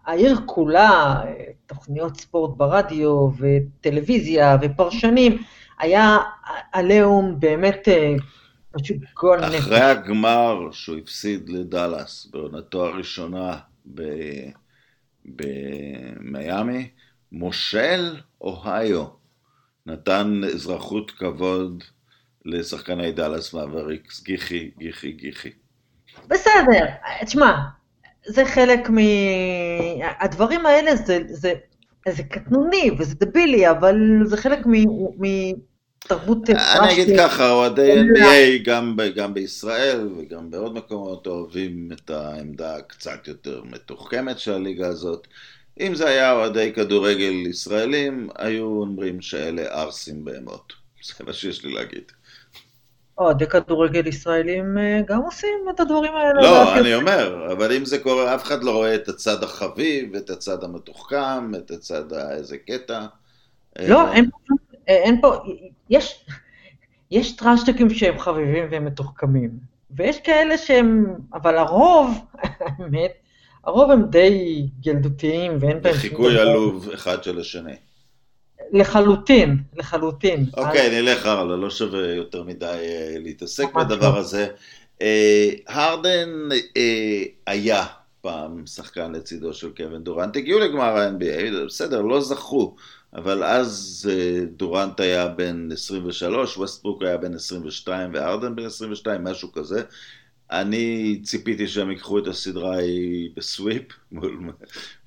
העיר 0.05 0.39
כולה, 0.45 1.21
תוכניות 1.65 2.17
ספורט 2.17 2.57
ברדיו 2.57 3.29
וטלוויזיה 3.39 4.57
ופרשנים, 4.61 5.37
היה 5.79 6.17
עליהום 6.71 7.39
באמת 7.39 7.87
אה, 7.87 8.15
פשוט 8.79 8.97
גול 9.21 9.45
נפש. 9.45 9.55
אחרי 9.55 9.81
הגמר 9.81 10.71
שהוא 10.71 10.97
הפסיד 10.97 11.49
לדאלאס 11.49 12.25
בעונתו 12.31 12.85
הראשונה 12.85 13.57
במיאמי, 15.25 16.89
מושל 17.31 18.15
אוהיו 18.41 19.05
נתן 19.85 20.41
אזרחות 20.53 21.11
כבוד 21.11 21.83
לשחקני 22.45 23.11
דאלאס 23.11 23.53
מאבריקס, 23.53 24.23
גיחי, 24.23 24.71
גיחי, 24.77 25.11
גיחי. 25.11 25.49
בסדר, 26.27 26.85
תשמע, 27.25 27.53
זה 28.27 28.45
חלק 28.45 28.89
מ... 28.89 28.97
הדברים 30.19 30.65
האלה 30.65 30.95
זה, 30.95 31.19
זה, 31.27 31.53
זה 32.09 32.23
קטנוני 32.23 32.91
וזה 32.99 33.15
דבילי, 33.15 33.69
אבל 33.69 33.95
זה 34.23 34.37
חלק 34.37 34.59
מתרבות... 36.05 36.49
אני 36.49 36.93
אגיד 36.93 37.19
ככה, 37.19 37.51
אוהדי 37.51 38.01
NBA 38.01 38.63
גם, 38.63 38.97
גם 39.15 39.33
בישראל 39.33 40.09
וגם 40.17 40.51
בעוד 40.51 40.75
מקומות 40.75 41.27
אוהבים 41.27 41.89
את 41.93 42.09
העמדה 42.09 42.75
הקצת 42.75 43.27
יותר 43.27 43.63
מתוחכמת 43.63 44.39
של 44.39 44.53
הליגה 44.53 44.87
הזאת. 44.87 45.27
אם 45.79 45.95
זה 45.95 46.07
היה 46.07 46.31
אוהדי 46.31 46.73
כדורגל 46.73 47.33
ישראלים, 47.49 48.29
היו 48.37 48.65
אומרים 48.65 49.21
שאלה 49.21 49.61
ערסים 49.61 50.25
בהמות. 50.25 50.73
זה 51.03 51.23
מה 51.27 51.33
שיש 51.33 51.65
לי 51.65 51.73
להגיד. 51.73 52.11
אוהדי 53.17 53.47
כדורגל 53.47 54.07
ישראלים 54.07 54.77
אה, 54.77 55.01
גם 55.07 55.21
עושים 55.21 55.65
את 55.75 55.79
הדברים 55.79 56.15
האלה. 56.15 56.41
לא, 56.41 56.79
אני 56.79 56.95
אומר, 56.95 57.51
אבל 57.51 57.71
אם 57.71 57.85
זה 57.85 57.99
קורה, 57.99 58.35
אף 58.35 58.43
אחד 58.43 58.63
לא 58.63 58.71
רואה 58.71 58.95
את 58.95 59.07
הצד 59.07 59.43
החביב, 59.43 60.15
את 60.15 60.29
הצד 60.29 60.63
המתוחכם, 60.63 61.55
את 61.55 61.71
הצד 61.71 62.13
איזה 62.13 62.57
קטע. 62.57 63.05
לא, 63.79 64.13
אין, 64.13 64.29
אין 64.87 65.21
פה, 65.21 65.35
יש, 65.89 66.25
יש 67.11 67.35
טראשטקים 67.35 67.89
שהם 67.89 68.19
חביבים 68.19 68.63
והם 68.71 68.85
מתוחכמים, 68.85 69.49
ויש 69.91 70.19
כאלה 70.19 70.57
שהם, 70.57 71.05
אבל 71.33 71.57
הרוב, 71.57 72.17
האמת, 72.79 73.11
הרוב 73.63 73.91
הם 73.91 74.03
די 74.09 74.65
ילדותיים 74.85 75.57
ואין 75.59 75.81
בהם... 75.81 75.93
חיקוי 75.93 76.39
עלוב 76.39 76.89
אחד 76.93 77.23
של 77.23 77.39
השני. 77.39 77.75
לחלוטין, 78.71 79.57
לחלוטין. 79.75 80.45
אוקיי, 80.57 80.87
אז... 80.87 80.93
נלך 80.93 81.25
הלאה, 81.25 81.55
לא 81.55 81.69
שווה 81.69 82.07
יותר 82.07 82.43
מדי 82.43 82.65
אה, 82.65 83.15
להתעסק 83.19 83.73
בדבר 83.73 84.13
לא. 84.13 84.17
הזה. 84.17 84.47
אה, 85.01 85.49
הרדן 85.67 86.29
אה, 86.77 87.23
היה 87.47 87.85
פעם 88.25 88.65
שחקן 88.65 89.11
לצידו 89.11 89.53
של 89.53 89.69
קווין 89.77 90.03
דורנט, 90.03 90.37
הגיעו 90.37 90.59
לגמר 90.59 90.97
ה-NBA, 90.97 91.65
בסדר, 91.65 92.01
לא 92.01 92.21
זכו, 92.21 92.75
אבל 93.13 93.43
אז 93.43 94.09
דורנט 94.57 94.99
היה 94.99 95.27
בן 95.27 95.69
23, 95.71 96.57
ווסטברוק 96.57 97.03
היה 97.03 97.17
בן 97.17 97.33
22 97.33 98.13
והרדן 98.13 98.55
בן 98.55 98.65
22, 98.65 99.23
משהו 99.23 99.51
כזה. 99.51 99.83
אני 100.51 101.19
ציפיתי 101.23 101.67
שהם 101.67 101.91
ייקחו 101.91 102.19
את 102.19 102.27
הסדרה 102.27 102.75
ההיא 102.75 103.29
בסוויפ 103.35 103.83
מול, 104.11 104.39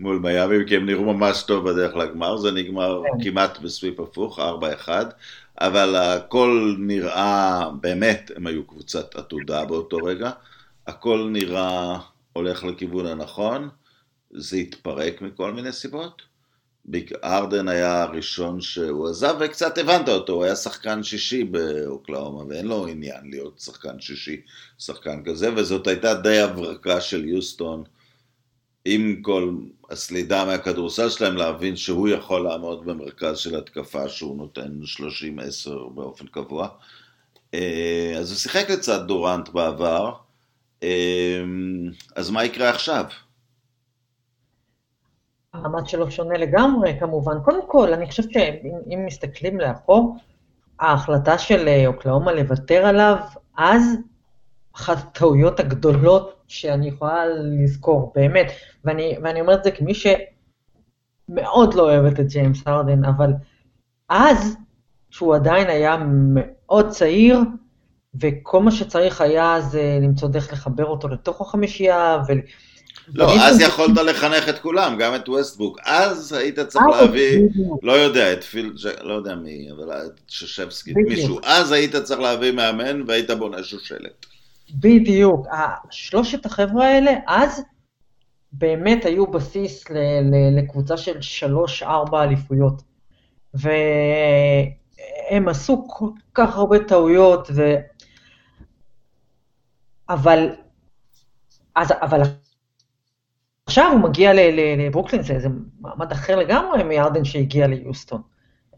מול 0.00 0.18
מיאמי, 0.18 0.56
כי 0.66 0.76
הם 0.76 0.86
נראו 0.86 1.14
ממש 1.14 1.42
טוב 1.42 1.70
בדרך 1.70 1.96
לגמר, 1.96 2.36
זה 2.36 2.50
נגמר 2.50 3.02
כן. 3.02 3.24
כמעט 3.30 3.58
בסוויפ 3.58 4.00
הפוך, 4.00 4.38
4-1, 4.86 4.88
אבל 5.60 5.96
הכל 5.96 6.74
נראה, 6.78 7.70
באמת, 7.80 8.30
הם 8.36 8.46
היו 8.46 8.64
קבוצת 8.64 9.14
עתודה 9.14 9.64
באותו 9.64 9.96
רגע, 9.96 10.30
הכל 10.86 11.28
נראה 11.32 11.98
הולך 12.32 12.64
לכיוון 12.64 13.06
הנכון, 13.06 13.68
זה 14.30 14.56
התפרק 14.56 15.22
מכל 15.22 15.52
מיני 15.52 15.72
סיבות. 15.72 16.22
ארדן 17.24 17.68
היה 17.68 18.02
הראשון 18.02 18.60
שהוא 18.60 19.08
עזב, 19.08 19.36
וקצת 19.40 19.78
הבנת 19.78 20.08
אותו, 20.08 20.32
הוא 20.32 20.44
היה 20.44 20.56
שחקן 20.56 21.02
שישי 21.02 21.44
באוקלאומה, 21.44 22.44
ואין 22.48 22.66
לו 22.66 22.86
עניין 22.86 23.30
להיות 23.30 23.60
שחקן 23.60 24.00
שישי, 24.00 24.40
שחקן 24.78 25.24
כזה, 25.24 25.54
וזאת 25.54 25.86
הייתה 25.86 26.14
די 26.14 26.38
הברקה 26.38 27.00
של 27.00 27.24
יוסטון, 27.24 27.84
עם 28.84 29.22
כל 29.22 29.54
הסלידה 29.90 30.44
מהכדורסל 30.44 31.08
שלהם, 31.08 31.36
להבין 31.36 31.76
שהוא 31.76 32.08
יכול 32.08 32.42
לעמוד 32.42 32.84
במרכז 32.86 33.38
של 33.38 33.56
התקפה 33.56 34.08
שהוא 34.08 34.36
נותן 34.36 34.80
30-10 35.66 35.70
באופן 35.94 36.26
קבוע. 36.26 36.68
אה, 37.54 38.14
אז 38.18 38.30
הוא 38.30 38.38
שיחק 38.38 38.70
לצד 38.70 39.06
דורנט 39.06 39.48
בעבר, 39.48 40.12
אז 42.16 42.30
מה 42.30 42.44
יקרה 42.44 42.70
עכשיו? 42.70 43.04
המעמד 45.54 45.86
שלו 45.86 46.10
שונה 46.10 46.38
לגמרי 46.38 46.96
כמובן. 47.00 47.36
קודם 47.44 47.66
כל, 47.66 47.92
אני 47.92 48.06
חושבת 48.06 48.32
שאם 48.32 49.02
מסתכלים 49.06 49.60
לאחור, 49.60 50.16
ההחלטה 50.80 51.38
של 51.38 51.68
אה, 51.68 51.86
אוקלאומה 51.86 52.32
לוותר 52.32 52.86
עליו, 52.86 53.16
אז 53.56 53.82
אחת 54.76 54.96
הטעויות 54.98 55.60
הגדולות 55.60 56.42
שאני 56.48 56.88
יכולה 56.88 57.26
לזכור, 57.26 58.12
באמת, 58.14 58.46
ואני, 58.84 59.16
ואני 59.22 59.40
אומר 59.40 59.54
את 59.54 59.64
זה 59.64 59.70
כמי 59.70 59.92
שמאוד 59.94 61.74
לא 61.74 61.82
אוהבת 61.82 62.20
את 62.20 62.26
ג'יימס 62.26 62.62
הרדן, 62.66 63.04
אבל 63.04 63.30
אז, 64.08 64.56
שהוא 65.10 65.34
עדיין 65.34 65.66
היה 65.66 65.96
מאוד 66.06 66.88
צעיר, 66.88 67.38
וכל 68.20 68.62
מה 68.62 68.70
שצריך 68.70 69.20
היה 69.20 69.60
זה 69.60 69.98
למצוא 70.02 70.28
דרך 70.28 70.52
לחבר 70.52 70.84
אותו 70.84 71.08
לתוך 71.08 71.40
החמישייה, 71.40 72.18
לא, 73.14 73.40
אז 73.40 73.60
יכולת 73.60 73.96
לחנך 73.96 74.48
את 74.48 74.58
כולם, 74.58 74.96
גם 74.98 75.14
את 75.14 75.28
ווסטבוק. 75.28 75.78
אז 75.84 76.32
היית 76.32 76.60
צריך 76.60 76.84
אה, 76.92 77.00
להביא, 77.00 77.48
לא 77.82 77.92
יודע, 77.92 78.32
את 78.32 78.44
פיל, 78.44 78.72
לא 79.02 79.14
יודע 79.14 79.34
מי, 79.34 79.68
אבל 79.76 79.92
את 79.92 80.20
ששבסקי, 80.28 80.92
מישהו. 80.94 81.38
אז 81.44 81.72
היית 81.72 81.96
צריך 81.96 82.20
להביא 82.20 82.52
מאמן 82.52 83.02
והיית 83.06 83.30
בונה 83.30 83.62
שושלת. 83.62 84.26
בדיוק. 84.74 85.46
שלושת 85.90 86.46
החבר'ה 86.46 86.86
האלה, 86.86 87.12
אז 87.26 87.62
באמת 88.52 89.04
היו 89.04 89.26
בסיס 89.26 89.84
לקבוצה 90.58 90.96
של 90.96 91.20
שלוש-ארבע 91.20 92.22
אליפויות. 92.22 92.82
והם 93.54 93.78
עשו 95.48 95.84
כל 95.88 96.08
כך 96.34 96.56
הרבה 96.56 96.78
טעויות, 96.78 97.48
ו... 97.54 97.74
אבל, 100.08 100.50
אז, 101.74 101.92
אבל 102.00 102.22
עכשיו 103.66 103.90
הוא 103.92 104.00
מגיע 104.00 104.32
לברוקלין, 104.76 105.22
זה, 105.22 105.38
זה 105.38 105.48
מעמד 105.80 106.12
אחר 106.12 106.36
לגמרי 106.36 106.82
מירדן 106.82 107.24
שהגיע 107.24 107.66
ליוסטון. 107.66 108.22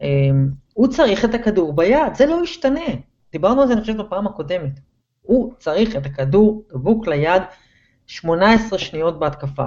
אמ, 0.01 0.49
הוא 0.73 0.87
צריך 0.87 1.25
את 1.25 1.33
הכדור 1.33 1.75
ביד, 1.75 2.15
זה 2.15 2.25
לא 2.25 2.43
ישתנה. 2.43 2.85
דיברנו 3.31 3.61
על 3.61 3.67
זה, 3.67 3.73
אני 3.73 3.81
חושבת, 3.81 3.95
בפעם 3.95 4.27
הקודמת. 4.27 4.79
הוא 5.21 5.53
צריך 5.59 5.95
את 5.95 6.05
הכדור 6.05 6.63
דבוק 6.73 7.07
ליד 7.07 7.41
18 8.07 8.79
שניות 8.79 9.19
בהתקפה. 9.19 9.65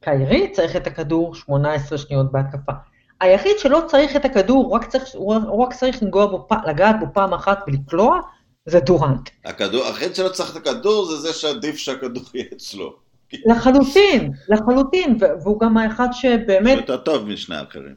קיירי 0.00 0.50
צריך 0.52 0.76
את 0.76 0.86
הכדור 0.86 1.34
18 1.34 1.98
שניות 1.98 2.32
בהתקפה. 2.32 2.72
היחיד 3.20 3.52
שלא 3.58 3.82
צריך 3.86 4.16
את 4.16 4.24
הכדור, 4.24 4.64
הוא 4.64 4.72
רק 4.72 4.84
צריך, 4.84 5.04
הוא 5.14 5.62
רק 5.64 5.72
צריך 5.72 6.02
בו, 6.02 6.46
לגעת 6.66 6.96
בו 7.00 7.06
פעם 7.12 7.34
אחת 7.34 7.58
ולקלוע, 7.66 8.20
זה 8.66 8.80
דורנט. 8.80 9.30
הכדור, 9.44 9.84
היחיד 9.84 10.14
שלא 10.14 10.28
צריך 10.28 10.56
את 10.56 10.56
הכדור 10.56 11.04
זה 11.06 11.16
זה 11.16 11.32
שעדיף 11.32 11.76
שהכדור 11.76 12.22
יהיה 12.34 12.46
אצלו. 12.52 12.96
לחלוטין, 13.46 14.32
לחלוטין, 14.48 15.18
והוא 15.42 15.60
גם 15.60 15.76
האחד 15.76 16.08
שבאמת... 16.12 16.78
יותר 16.78 16.96
טוב 16.96 17.28
משני 17.28 17.56
האחרים. 17.56 17.94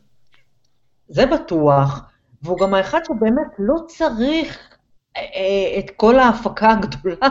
זה 1.10 1.25
בטוח, 1.25 2.01
והוא 2.41 2.60
גם 2.60 2.74
האחד 2.74 3.00
שבאמת 3.07 3.48
לא 3.60 3.75
צריך 3.88 4.77
אה, 5.17 5.22
אה, 5.22 5.79
את 5.79 5.91
כל 5.95 6.19
ההפקה 6.19 6.72
הגדולה 6.72 7.27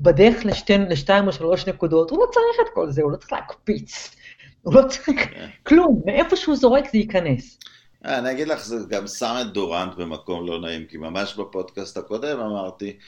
בדרך 0.00 0.44
לשתי, 0.44 0.78
לשתיים 0.78 1.26
או 1.26 1.32
שלוש 1.32 1.66
נקודות, 1.66 2.10
הוא 2.10 2.18
לא 2.18 2.26
צריך 2.32 2.68
את 2.68 2.74
כל 2.74 2.90
זה, 2.90 3.02
הוא 3.02 3.12
לא 3.12 3.16
צריך 3.16 3.32
להקפיץ, 3.32 4.16
הוא 4.62 4.74
לא 4.74 4.88
צריך 4.88 5.28
כן. 5.34 5.48
כלום, 5.62 6.02
מאיפה 6.06 6.36
שהוא 6.36 6.56
זורק 6.56 6.84
זה 6.92 6.98
ייכנס. 6.98 7.58
אה, 8.04 8.18
אני 8.18 8.30
אגיד 8.30 8.48
לך, 8.48 8.64
זה 8.64 8.76
גם 8.88 9.06
שם 9.06 9.34
את 9.40 9.52
דורנט 9.52 9.94
במקום 9.94 10.46
לא 10.46 10.60
נעים, 10.60 10.86
כי 10.86 10.96
ממש 10.96 11.34
בפודקאסט 11.34 11.96
הקודם 11.96 12.40
אמרתי 12.40 12.98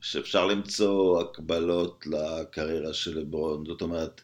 שאפשר 0.00 0.46
למצוא 0.46 1.20
הקבלות 1.20 2.06
לקריירה 2.06 2.92
של 2.92 3.18
לברון, 3.18 3.64
זאת 3.66 3.82
אומרת, 3.82 4.20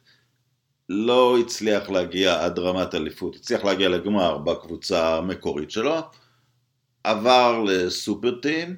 לא 0.89 1.39
הצליח 1.39 1.91
להגיע 1.91 2.45
עד 2.45 2.59
רמת 2.59 2.95
אליפות, 2.95 3.37
הצליח 3.37 3.65
להגיע 3.65 3.89
לגמר 3.89 4.39
בקבוצה 4.39 5.17
המקורית 5.17 5.71
שלו, 5.71 5.97
עבר 7.05 7.63
לסופר 7.67 8.41
טים, 8.41 8.77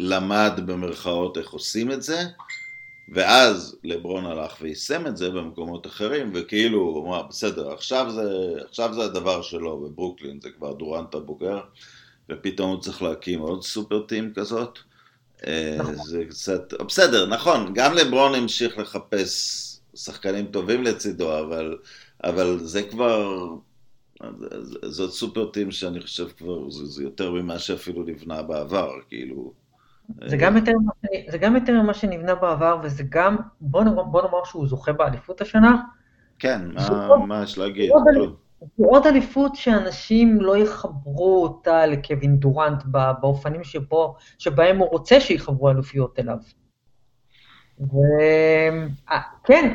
למד 0.00 0.52
במרכאות 0.66 1.38
איך 1.38 1.50
עושים 1.50 1.92
את 1.92 2.02
זה, 2.02 2.22
ואז 3.12 3.76
לברון 3.84 4.26
הלך 4.26 4.56
ויישם 4.60 5.06
את 5.06 5.16
זה 5.16 5.30
במקומות 5.30 5.86
אחרים, 5.86 6.30
וכאילו 6.34 6.78
הוא 6.78 7.06
אמר, 7.08 7.22
בסדר, 7.22 7.72
עכשיו 7.72 8.10
זה, 8.10 8.54
עכשיו 8.68 8.94
זה 8.94 9.04
הדבר 9.04 9.42
שלו 9.42 9.80
בברוקלין, 9.80 10.40
זה 10.42 10.50
כבר 10.50 10.72
דורנט 10.72 11.14
הבוגר, 11.14 11.60
ופתאום 12.30 12.70
הוא 12.70 12.80
צריך 12.80 13.02
להקים 13.02 13.40
עוד 13.40 13.62
סופר 13.62 14.02
טים 14.02 14.32
כזאת. 14.34 14.78
אה, 15.46 15.76
נכון. 15.78 15.94
זה 15.94 16.24
קצת, 16.30 16.74
בסדר, 16.86 17.26
נכון, 17.26 17.74
גם 17.74 17.94
לברון 17.94 18.34
המשיך 18.34 18.78
לחפש 18.78 19.62
שחקנים 19.94 20.46
טובים 20.46 20.82
לצידו, 20.82 21.38
אבל, 21.38 21.78
אבל 22.24 22.58
זה 22.58 22.82
כבר, 22.82 23.46
זאת 24.82 25.12
סופר 25.12 25.50
טים 25.50 25.70
שאני 25.70 26.00
חושב 26.00 26.28
כבר, 26.38 26.70
זה, 26.70 26.86
זה 26.86 27.02
יותר 27.02 27.30
ממה 27.30 27.58
שאפילו 27.58 28.02
נבנה 28.02 28.42
בעבר, 28.42 28.92
כאילו. 29.08 29.61
זה 30.26 30.36
גם 30.36 30.56
יותר, 30.56 30.72
זה 31.28 31.38
גם 31.38 31.54
יותר 31.54 31.82
ממה 31.82 31.94
שנבנה 31.94 32.34
בעבר, 32.34 32.78
וזה 32.82 33.02
גם, 33.08 33.36
בוא 33.60 33.84
נאמר, 33.84 34.02
בוא 34.02 34.22
נאמר 34.22 34.44
שהוא 34.44 34.66
זוכה 34.66 34.92
באליפות 34.92 35.40
השנה. 35.40 35.82
כן, 36.38 36.60
מה, 37.26 37.42
יש 37.42 37.58
להגיד? 37.58 37.90
זו 38.78 38.84
עוד 38.84 39.06
אליפות 39.06 39.56
שאנשים 39.56 40.40
לא 40.40 40.56
יחברו 40.56 41.42
אותה 41.42 41.86
לקווין 41.86 42.36
דורנט 42.36 42.82
באופנים 43.20 43.64
שבו, 43.64 44.16
שבהם 44.38 44.78
הוא 44.78 44.88
רוצה 44.88 45.20
שיחברו 45.20 45.70
אלופיות 45.70 46.18
אליו. 46.18 46.36
וכן, 47.80 49.72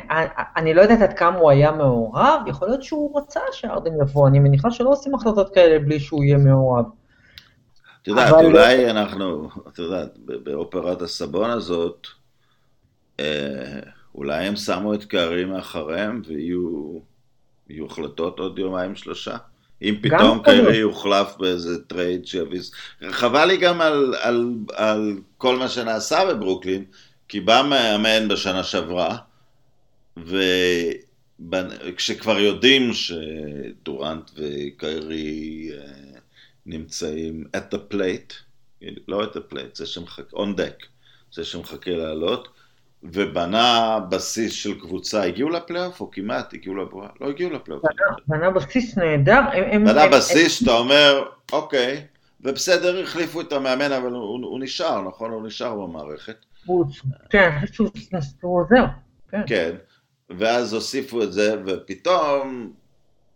אני 0.56 0.74
לא 0.74 0.82
יודעת 0.82 1.00
עד 1.00 1.12
כמה 1.12 1.38
הוא 1.38 1.50
היה 1.50 1.72
מעורב, 1.72 2.40
יכול 2.46 2.68
להיות 2.68 2.82
שהוא 2.82 3.20
רצה 3.20 3.40
שארדן 3.52 3.92
יבוא, 4.02 4.28
אני 4.28 4.38
מניחה 4.38 4.70
שלא 4.70 4.90
עושים 4.90 5.14
החלטות 5.14 5.54
כאלה 5.54 5.78
בלי 5.78 6.00
שהוא 6.00 6.24
יהיה 6.24 6.38
מעורב. 6.38 6.84
את 8.02 8.08
יודעת, 8.08 8.32
אבל... 8.32 8.44
אולי 8.44 8.90
אנחנו, 8.90 9.50
את 9.68 9.78
יודעת, 9.78 10.18
באופרת 10.18 11.02
הסבון 11.02 11.50
הזאת, 11.50 12.06
אה, 13.20 13.80
אולי 14.14 14.44
הם 14.44 14.56
שמו 14.56 14.94
את 14.94 15.04
קערי 15.04 15.44
מאחריהם 15.44 16.22
ויהיו 16.26 17.86
החלטות 17.86 18.38
עוד 18.38 18.58
יומיים 18.58 18.96
שלושה. 18.96 19.36
אם 19.82 19.94
פתאום 20.02 20.42
קיירי 20.44 20.76
יוחלף 20.76 21.36
באיזה 21.38 21.84
טרייד 21.84 22.26
שיביס. 22.26 22.72
חבל 23.10 23.44
לי 23.44 23.56
גם 23.56 23.80
על, 23.80 24.14
על, 24.20 24.54
על 24.72 25.18
כל 25.38 25.56
מה 25.56 25.68
שנעשה 25.68 26.24
בברוקלין, 26.24 26.84
כי 27.28 27.40
בא 27.40 27.62
מאמן 27.70 28.28
בשנה 28.28 28.62
שעברה, 28.62 29.16
וכשכבר 31.40 32.38
יודעים 32.38 32.90
שדורנט 32.92 34.30
וקיירי 34.36 35.70
אה, 35.72 36.17
נמצאים 36.68 37.44
at 37.56 37.74
the 37.74 37.94
plate, 37.94 38.34
לא 39.08 39.24
at 39.24 39.36
the 39.36 39.52
plate, 39.52 39.74
זה 39.74 39.86
שמחכה, 39.86 40.36
on 40.36 40.58
deck, 40.58 40.86
זה 41.32 41.44
שמחכה 41.44 41.90
לעלות, 41.90 42.48
ובנה 43.02 43.98
בסיס 44.08 44.52
של 44.52 44.80
קבוצה, 44.80 45.22
הגיעו 45.22 45.48
לפלייאוף 45.48 46.00
או 46.00 46.10
כמעט 46.10 46.54
הגיעו 46.54 46.76
לבועה? 46.76 47.08
לא 47.20 47.28
הגיעו 47.28 47.50
לפלייאוף. 47.50 47.84
בנה 48.26 48.50
בסיס 48.50 48.98
נהדר. 48.98 49.40
בנה 49.84 50.08
בסיס 50.08 50.58
שאתה 50.58 50.72
אומר, 50.72 51.24
אוקיי, 51.52 52.06
ובסדר, 52.40 53.02
החליפו 53.02 53.40
את 53.40 53.52
המאמן, 53.52 53.92
אבל 53.92 54.12
הוא, 54.12 54.46
הוא 54.46 54.60
נשאר, 54.60 55.02
נכון? 55.02 55.30
הוא 55.30 55.46
נשאר 55.46 55.74
במערכת. 55.74 56.36
כן, 57.30 57.50
הוא 58.40 58.60
עוזר. 58.60 58.84
כן. 59.30 59.42
כן, 59.46 59.70
ואז 60.30 60.72
הוסיפו 60.72 61.22
את 61.22 61.32
זה, 61.32 61.54
ופתאום 61.66 62.72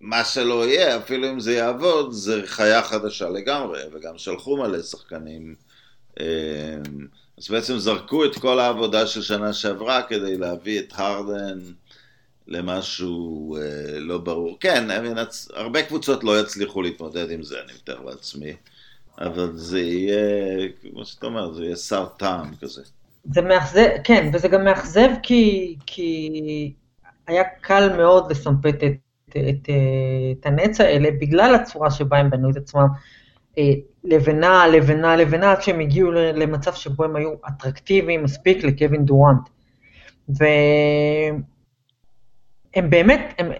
מה 0.02 0.24
שלא 0.24 0.66
יהיה, 0.66 0.96
אפילו 0.96 1.30
אם 1.30 1.40
זה 1.40 1.52
יעבוד, 1.52 2.12
זה 2.12 2.42
חיה 2.46 2.82
חדשה 2.82 3.28
לגמרי, 3.28 3.80
וגם 3.92 4.18
שלחו 4.18 4.56
מלא 4.56 4.82
שחקנים. 4.82 5.54
אמ, 6.20 6.26
אז 7.38 7.48
בעצם 7.48 7.78
זרקו 7.78 8.24
את 8.24 8.38
כל 8.38 8.60
העבודה 8.60 9.06
של 9.06 9.22
שנה 9.22 9.52
שעברה 9.52 10.02
כדי 10.02 10.36
להביא 10.36 10.80
את 10.80 10.92
הרדן 10.96 11.58
למשהו 12.46 13.56
אה, 13.56 14.00
לא 14.00 14.18
ברור. 14.18 14.56
כן, 14.60 14.88
ינצ... 15.04 15.48
הרבה 15.54 15.82
קבוצות 15.82 16.24
לא 16.24 16.40
יצליחו 16.40 16.82
להתמודד 16.82 17.30
עם 17.30 17.42
זה, 17.42 17.60
אני 17.64 17.72
מתאר 17.72 18.00
לעצמי, 18.00 18.52
אבל 19.18 19.56
זה 19.56 19.80
יהיה, 19.80 20.68
כמו 20.82 21.04
שאתה 21.04 21.26
אומר, 21.26 21.52
זה 21.52 21.64
יהיה 21.64 21.76
שר 21.76 22.06
טעם 22.16 22.54
כזה. 22.60 22.82
זה 23.24 23.42
מאכזב, 23.42 23.88
כן, 24.04 24.30
וזה 24.32 24.48
גם 24.48 24.64
מאכזב 24.64 25.08
כי, 25.22 25.76
כי 25.86 26.72
היה 27.26 27.42
קל 27.60 27.96
מאוד 27.96 28.30
לסמפת 28.30 28.74
את, 28.84 28.92
את, 29.36 29.36
את, 29.48 29.68
את 30.40 30.46
הנץ 30.46 30.80
האלה 30.80 31.08
בגלל 31.20 31.54
הצורה 31.54 31.90
שבה 31.90 32.18
הם 32.18 32.30
בנו 32.30 32.50
את 32.50 32.56
עצמם. 32.56 32.86
אה, 33.58 33.72
לבנה, 34.04 34.66
לבנה, 34.68 35.16
לבנה, 35.16 35.52
עד 35.52 35.62
שהם 35.62 35.80
הגיעו 35.80 36.12
למצב 36.12 36.74
שבו 36.74 37.04
הם 37.04 37.16
היו 37.16 37.32
אטרקטיביים 37.48 38.24
מספיק 38.24 38.64
לקווין 38.64 39.04
דורנט. 39.04 39.48
והם 40.28 41.42
באמת, 42.90 43.34
הם, 43.38 43.52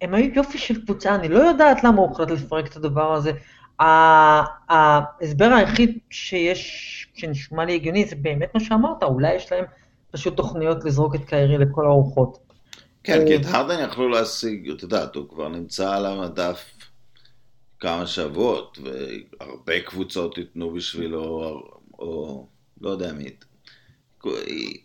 הם 0.00 0.14
היו 0.14 0.30
יופי 0.34 0.58
של 0.58 0.84
קבוצה, 0.84 1.14
אני 1.14 1.28
לא 1.28 1.38
יודעת 1.38 1.84
למה 1.84 2.00
הוא 2.00 2.08
הוחלט 2.08 2.30
לפרק 2.30 2.66
את 2.66 2.76
הדבר 2.76 3.12
הזה. 3.12 3.32
ההסבר 4.68 5.44
היחיד 5.44 5.98
שיש, 6.10 7.08
שנשמע 7.14 7.64
לי 7.64 7.74
הגיוני, 7.74 8.04
זה 8.04 8.16
באמת 8.16 8.54
מה 8.54 8.60
שאמרת, 8.60 9.02
אולי 9.02 9.34
יש 9.34 9.52
להם 9.52 9.64
פשוט 10.10 10.36
תוכניות 10.36 10.84
לזרוק 10.84 11.14
את 11.14 11.24
קיירי 11.24 11.58
לכל 11.58 11.86
הרוחות. 11.86 12.51
כן, 13.04 13.26
כי 13.26 13.36
את 13.36 13.40
הרדן 13.44 13.84
יכלו 13.84 14.08
להשיג, 14.08 14.70
את 14.70 14.82
יודעת, 14.82 15.14
הוא 15.14 15.28
כבר 15.28 15.48
נמצא 15.48 15.96
על 15.96 16.06
המדף 16.06 16.64
כמה 17.80 18.06
שבועות, 18.06 18.78
והרבה 18.82 19.80
קבוצות 19.80 20.38
ייתנו 20.38 20.72
בשבילו, 20.72 21.20
או, 21.98 22.46
לא 22.80 22.90
יודע 22.90 23.12
מי. 23.12 23.30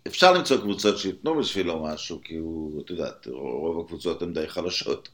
אפשר 0.07 0.33
למצוא 0.33 0.57
קבוצות 0.57 0.97
שייתנו 0.97 1.35
בשבילו 1.35 1.83
משהו, 1.83 2.21
כי 2.23 2.35
הוא, 2.35 2.81
את 2.81 2.89
יודעת, 2.89 3.27
רוב 3.27 3.85
הקבוצות 3.85 4.21
הן 4.21 4.33
די 4.33 4.47
חלשות. 4.47 5.09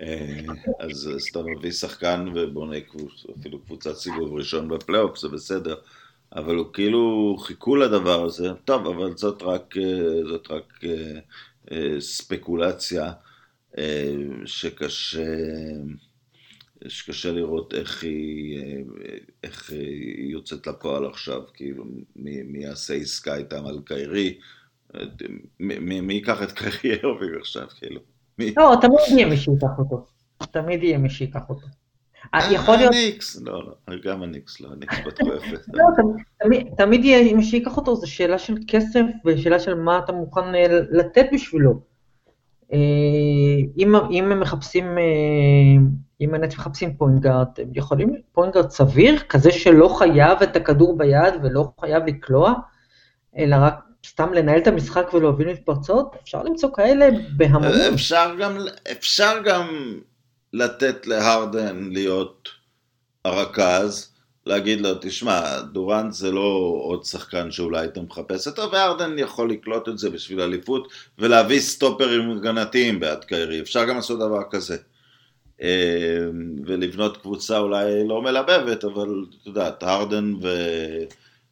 אה, 0.00 0.40
אז, 0.80 1.10
אתה 1.30 1.42
מביא 1.42 1.70
שחקן 1.70 2.28
ובונה 2.34 2.80
קבוצ, 2.80 3.26
אפילו 3.40 3.58
קבוצת 3.58 3.96
סיבוב 3.96 4.34
ראשון 4.34 4.68
בפלייאוף, 4.68 5.18
זה 5.18 5.28
בסדר. 5.28 5.74
אבל 6.36 6.56
הוא 6.56 6.66
כאילו 6.72 7.36
חיכו 7.40 7.76
לדבר 7.76 8.24
הזה, 8.24 8.48
טוב, 8.64 8.86
אבל 8.86 9.16
זאת 9.16 9.42
רק, 9.42 9.74
אה, 9.76 10.28
זאת 10.28 10.50
רק 10.50 10.84
אה, 10.84 11.20
ספקולציה 12.00 13.12
שקשה... 14.44 15.24
שקשה 16.88 17.32
לראות 17.32 17.74
איך 17.74 18.02
היא, 18.02 18.84
איך 19.44 19.70
היא 19.70 20.32
יוצאת 20.32 20.66
לפועל 20.66 21.06
עכשיו, 21.06 21.42
כאילו, 21.54 21.84
מי, 22.16 22.42
מי 22.42 22.64
יעשה 22.64 22.94
עסקה 22.94 23.36
איתם 23.36 23.66
על 23.66 23.80
קיירי, 23.84 24.38
מי, 25.60 26.00
מי 26.00 26.14
ייקח 26.14 26.42
את 26.42 26.52
קיירי 26.52 27.00
ארווינג 27.04 27.36
עכשיו, 27.40 27.66
כאילו? 27.78 28.00
מי? 28.38 28.54
לא, 28.56 28.74
תמיד 28.80 28.98
יהיה 29.10 29.26
מי 29.26 29.36
שייקח 29.36 29.78
אותו. 29.78 30.06
תמיד 30.50 30.82
יהיה 30.82 30.98
מי 30.98 31.10
שייקח 31.10 31.48
אותו. 31.48 31.66
אה, 32.34 32.52
יכול 32.52 32.76
להיות... 32.76 32.94
הניקס, 32.94 33.40
לא, 33.40 33.62
לא, 33.88 33.94
גם 34.04 34.22
הניקס, 34.22 34.60
לא, 34.60 34.68
הניקס 34.72 34.94
פתחו 35.04 35.28
יפה. 35.34 35.56
לא, 35.72 35.84
תמיד 36.76 37.04
יהיה 37.04 37.34
מי 37.34 37.42
שייקח 37.42 37.76
אותו, 37.76 37.96
זו 37.96 38.10
שאלה 38.10 38.38
של 38.38 38.54
כסף 38.68 39.02
ושאלה 39.24 39.58
של 39.58 39.74
מה 39.74 39.98
אתה 39.98 40.12
מוכן 40.12 40.54
אה, 40.54 40.66
לתת 40.90 41.26
בשבילו. 41.32 41.80
אה, 42.72 42.78
אם 43.78 43.94
הם 44.32 44.40
מחפשים 44.40 44.84
אם 46.20 46.34
הנץ 46.34 46.54
מחפשים 46.54 46.96
פוינט 46.96 47.21
גארד, 47.21 47.46
הם 47.58 47.68
יכולים 47.74 48.16
פוינט 48.32 48.53
גארד 48.53 48.70
סביר, 48.70 49.18
כזה 49.18 49.50
שלא 49.52 49.88
חייב 49.98 50.42
את 50.42 50.56
הכדור 50.56 50.98
ביד 50.98 51.34
ולא 51.42 51.68
חייב 51.80 52.06
לקלוע, 52.06 52.54
אלא 53.38 53.56
רק 53.60 53.74
סתם 54.06 54.32
לנהל 54.32 54.58
את 54.58 54.66
המשחק 54.66 55.14
ולהוביל 55.14 55.52
מתפרצות, 55.52 56.16
אפשר 56.22 56.42
למצוא 56.42 56.70
כאלה 56.74 57.08
בהמון. 57.36 57.64
אפשר 57.94 58.34
גם, 58.40 58.58
אפשר 58.92 59.42
גם 59.44 59.98
לתת 60.52 61.06
להרדן 61.06 61.88
להיות 61.92 62.48
הרכז, 63.24 64.12
להגיד 64.46 64.80
לו, 64.80 64.88
תשמע, 65.00 65.60
דורנט 65.60 66.12
זה 66.12 66.30
לא 66.30 66.80
עוד 66.82 67.04
שחקן 67.04 67.50
שאולי 67.50 67.80
היית 67.80 67.98
מחפש 67.98 68.46
אותו, 68.46 68.70
והרדן 68.72 69.18
יכול 69.18 69.50
לקלוט 69.50 69.88
את 69.88 69.98
זה 69.98 70.10
בשביל 70.10 70.40
אליפות, 70.40 70.88
ולהביא 71.18 71.60
סטופרים 71.60 72.30
הגנתיים 72.30 73.00
בעד 73.00 73.24
קיירי, 73.24 73.60
אפשר 73.60 73.84
גם 73.84 73.96
לעשות 73.96 74.18
דבר 74.18 74.42
כזה. 74.50 74.76
אה, 75.62 76.26
ולבנות 76.66 77.16
קבוצה 77.16 77.58
אולי 77.58 78.08
לא 78.08 78.22
מלבבת, 78.22 78.84
אבל 78.84 79.24
את 79.40 79.46
יודעת, 79.46 79.82
הרדן 79.82 80.34
ו... 80.42 80.48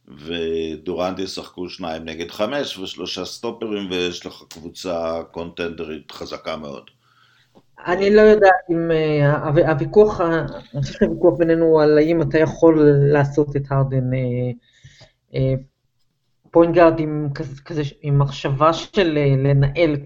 ודורנט 0.08 1.18
ישחקו 1.18 1.68
שניים 1.68 2.04
נגד 2.04 2.30
חמש 2.30 2.78
ושלושה 2.78 3.24
סטופרים 3.24 3.90
ויש 3.90 4.26
לך 4.26 4.42
קבוצה 4.48 5.22
קונטנדרית 5.30 6.12
חזקה 6.12 6.56
מאוד. 6.56 6.90
אני 7.86 8.14
לא 8.14 8.20
יודעת 8.20 8.52
אם 8.70 8.90
אה, 8.90 9.68
הוויכוח, 9.68 10.20
אני 10.20 10.82
חושב 10.82 10.98
שהוויכוח 10.98 11.38
בינינו 11.38 11.80
על 11.80 11.98
האם 11.98 12.22
אתה 12.22 12.38
יכול 12.38 12.80
לעשות 13.12 13.56
את 13.56 13.62
הרדן 13.70 14.10
פוינט 16.50 16.74
גארד 16.74 17.00
עם, 17.00 17.28
כזה, 17.64 17.82
עם 18.02 18.18
מחשבה 18.18 18.72
של 18.72 19.18
אה, 19.18 19.46
לנהל 19.46 19.96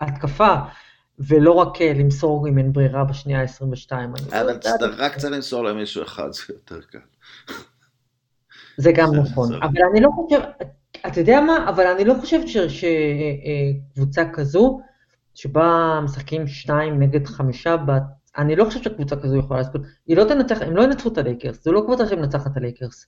התקפה, 0.00 0.54
ולא 1.18 1.52
רק 1.52 1.76
אה, 1.76 1.98
למסור 1.98 2.48
אם 2.48 2.58
אין 2.58 2.72
ברירה 2.72 3.04
בשנייה 3.04 3.40
ה-22. 3.40 3.92
אבל 4.30 4.58
כשאתה 4.60 4.86
רק 4.98 5.16
צריך 5.16 5.32
למסור 5.32 5.64
למישהו 5.64 6.02
אחד 6.02 6.28
זה 6.32 6.54
יותר 6.54 6.80
קל. 6.80 6.98
זה 8.76 8.92
גם 8.92 9.14
נכון, 9.14 9.54
אבל 9.54 9.82
אני 9.92 10.00
לא 10.00 10.08
חושב, 10.14 10.40
אתה 11.06 11.20
יודע 11.20 11.40
מה, 11.40 11.68
אבל 11.68 11.86
אני 11.86 12.04
לא 12.04 12.14
חושבת 12.20 12.46
שקבוצה 13.94 14.22
כזו, 14.32 14.80
שבה 15.38 16.00
משחקים 16.04 16.46
שניים 16.46 17.02
נגד 17.02 17.26
חמישה, 17.26 17.76
אני 18.38 18.56
לא 18.56 18.64
חושבת 18.64 18.84
שקבוצה 18.84 19.16
כזו 19.16 19.36
יכולה 19.36 19.60
לעשות, 19.60 19.80
היא 20.06 20.16
לא 20.16 20.24
תנצח, 20.24 20.62
הם 20.62 20.76
לא 20.76 20.82
ינצחו 20.82 21.08
את 21.08 21.18
הלייקרס, 21.18 21.64
זו 21.64 21.72
לא 21.72 21.80
קבוצה 21.80 22.08
שמנצחת 22.08 22.46
את 22.46 22.56
הלייקרס. 22.56 23.06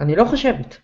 אני 0.00 0.16
לא 0.16 0.24
חושבת. 0.24 0.80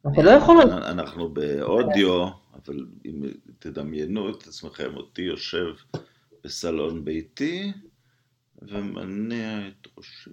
אתה 0.00 0.22
לא 0.22 0.30
יכול... 0.30 0.56
אנחנו 0.70 1.28
באודיו, 1.28 2.28
אבל 2.54 2.86
אם 3.06 3.22
תדמיינו 3.58 4.30
את 4.30 4.46
עצמכם, 4.46 4.96
אותי 4.96 5.22
יושב 5.22 5.66
בסלון 6.44 7.04
ביתי 7.04 7.72
ומניע 8.62 9.68
את 9.68 9.88
ראשי, 9.98 10.30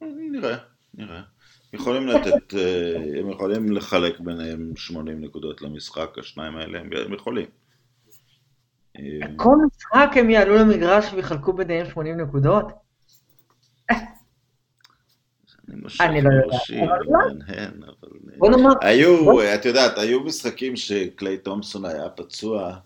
נראה. 0.00 0.56
נראה. 0.94 1.22
יכולים 1.72 2.06
לתת, 2.06 2.54
אה, 2.54 3.20
הם 3.20 3.30
יכולים 3.30 3.72
לחלק 3.72 4.20
ביניהם 4.20 4.72
80 4.76 5.20
נקודות 5.20 5.62
למשחק, 5.62 6.18
השניים 6.18 6.56
האלה, 6.56 6.80
הם 6.80 7.14
יכולים. 7.14 7.61
כל 9.36 9.56
משחק 9.66 10.10
הם 10.16 10.30
יעלו 10.30 10.54
למגרש 10.54 11.12
ויחלקו 11.12 11.52
ביניהם 11.52 11.86
80 11.86 12.20
נקודות? 12.20 12.72
אני 16.00 16.22
לא 16.22 16.30
יודעת. 16.30 17.72
בוא 18.38 18.50
נאמר... 18.50 18.72
היו, 18.80 19.42
את 19.54 19.64
יודעת, 19.64 19.98
היו 19.98 20.20
משחקים 20.20 20.76
שקליי 20.76 21.38
תומפסון 21.38 21.84
היה 21.84 22.08
פצוע, 22.08 22.76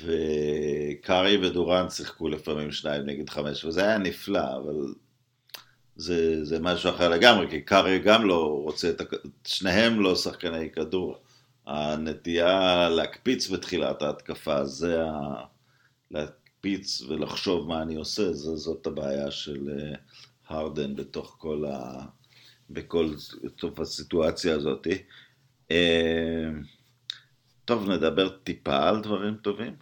וקארי 0.00 1.46
ודורן 1.46 1.90
שיחקו 1.90 2.28
לפעמים 2.28 2.72
שניים 2.72 3.02
נגד 3.06 3.30
חמש, 3.30 3.64
וזה 3.64 3.82
היה 3.84 3.98
נפלא, 3.98 4.56
אבל 4.56 4.94
זה, 5.96 6.44
זה 6.44 6.60
משהו 6.60 6.90
אחר 6.90 7.08
לגמרי, 7.08 7.50
כי 7.50 7.60
קארי 7.60 7.98
גם 7.98 8.26
לא 8.26 8.60
רוצה 8.62 8.90
את, 8.90 9.02
שניהם 9.44 10.00
לא 10.00 10.14
שחקני 10.14 10.70
כדור. 10.70 11.18
הנטייה 11.66 12.88
להקפיץ 12.88 13.50
בתחילת 13.50 14.02
ההתקפה, 14.02 14.64
זה 14.64 15.04
ה... 15.04 15.44
להקפיץ 16.10 17.02
ולחשוב 17.02 17.68
מה 17.68 17.82
אני 17.82 17.94
עושה, 17.94 18.32
זה, 18.32 18.56
זאת 18.56 18.86
הבעיה 18.86 19.30
של 19.30 19.68
אה, 19.70 19.94
הרדן 20.48 20.96
בתוך 20.96 21.36
כל 21.38 21.64
ה... 21.64 22.06
בכל 22.70 23.14
תוך 23.56 23.78
הסיטואציה 23.78 24.54
הזאת. 24.54 24.86
אה, 25.70 26.48
טוב, 27.64 27.90
נדבר 27.90 28.28
טיפה 28.28 28.88
על 28.88 29.00
דברים 29.00 29.36
טובים. 29.36 29.76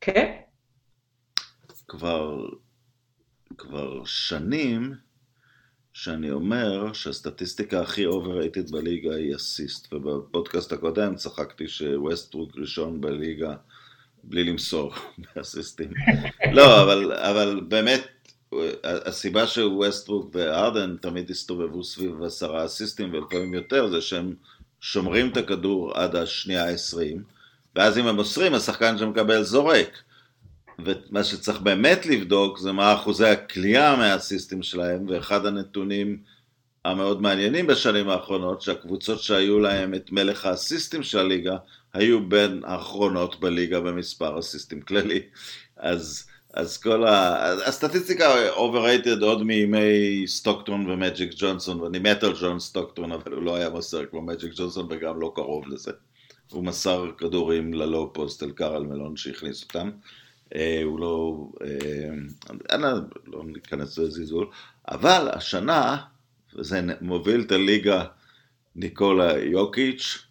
כן. 0.00 0.40
כבר, 1.88 2.46
כבר 3.58 4.04
שנים 4.04 4.94
שאני 5.94 6.30
אומר 6.30 6.92
שהסטטיסטיקה 6.92 7.80
הכי 7.80 8.06
overrated 8.06 8.72
בליגה 8.72 9.14
היא 9.14 9.36
אסיסט, 9.36 9.92
ובפודקאסט 9.92 10.72
הקודם 10.72 11.14
צחקתי 11.14 11.68
שווסטרוק 11.68 12.50
ראשון 12.56 13.00
בליגה 13.00 13.54
בלי 14.24 14.44
למסור 14.44 14.92
באסיסטים. 15.36 15.90
לא, 16.56 16.82
אבל, 16.82 17.12
אבל 17.12 17.60
באמת, 17.68 18.06
הסיבה 18.84 19.46
שווסטרוק 19.46 20.30
וארדן 20.34 20.96
תמיד 20.96 21.30
הסתובבו 21.30 21.84
סביב 21.84 22.22
עשרה 22.22 22.64
אסיסטים 22.64 23.12
ולפעמים 23.12 23.54
יותר, 23.54 23.88
זה 23.88 24.00
שהם 24.00 24.34
שומרים 24.80 25.28
את 25.28 25.36
הכדור 25.36 25.92
עד 25.94 26.16
השנייה 26.16 26.64
העשרים, 26.64 27.22
ואז 27.76 27.98
אם 27.98 28.06
הם 28.06 28.16
מוסרים, 28.16 28.54
השחקן 28.54 28.98
שמקבל 28.98 29.42
זורק. 29.42 30.02
ומה 30.78 31.24
שצריך 31.24 31.60
באמת 31.60 32.06
לבדוק 32.06 32.58
זה 32.58 32.72
מה 32.72 32.94
אחוזי 32.94 33.26
הכלייה 33.26 33.96
מהסיסטים 33.96 34.62
שלהם, 34.62 35.06
ואחד 35.08 35.46
הנתונים 35.46 36.18
המאוד 36.84 37.22
מעניינים 37.22 37.66
בשנים 37.66 38.08
האחרונות, 38.08 38.62
שהקבוצות 38.62 39.20
שהיו 39.20 39.60
להם 39.60 39.94
את 39.94 40.12
מלך 40.12 40.46
האסיסטים 40.46 41.02
של 41.02 41.18
הליגה, 41.18 41.56
היו 41.92 42.28
בין 42.28 42.62
האחרונות 42.64 43.40
בליגה 43.40 43.80
במספר 43.80 44.38
אסיסטים 44.38 44.80
כללי. 44.80 45.20
אז, 45.76 46.26
אז 46.54 46.78
כל 46.78 47.06
ה... 47.06 47.52
הסטטיסטיקה 47.68 48.54
overrated 48.56 49.20
עוד 49.24 49.42
מימי 49.42 50.24
סטוקטון 50.26 50.90
ומג'יק 50.90 51.30
ג'ונסון, 51.36 51.80
ואני 51.80 51.98
מת 51.98 52.22
על 52.22 52.32
ג'ון 52.40 52.60
סטוקטון, 52.60 53.12
אבל 53.12 53.32
הוא 53.32 53.42
לא 53.42 53.56
היה 53.56 53.70
מסר 53.70 54.06
כמו 54.06 54.22
מג'יק 54.22 54.52
ג'ונסון 54.56 54.86
וגם 54.90 55.20
לא 55.20 55.32
קרוב 55.34 55.68
לזה. 55.68 55.90
הוא 56.50 56.64
מסר 56.64 57.10
כדורים 57.18 57.74
ללואו 57.74 58.12
פוסט 58.12 58.42
אל 58.42 58.50
קרל 58.50 58.82
מלון 58.82 59.16
שהכניס 59.16 59.62
אותם. 59.62 59.90
אה, 60.54 60.80
הוא 60.84 61.00
לא, 61.00 61.46
אה, 61.64 62.78
לא 63.26 63.42
ניכנס 63.44 63.98
לזלזול, 63.98 64.46
אבל 64.88 65.28
השנה, 65.32 65.96
וזה 66.56 66.80
מוביל 67.00 67.40
את 67.40 67.52
הליגה 67.52 68.04
ניקולה 68.76 69.38
יוקיץ', 69.38 70.26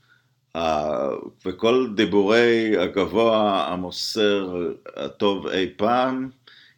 וכל 1.46 1.88
דיבורי 1.96 2.78
הגבוה 2.78 3.68
המוסר 3.68 4.56
הטוב 4.96 5.48
אי 5.48 5.70
פעם, 5.78 6.30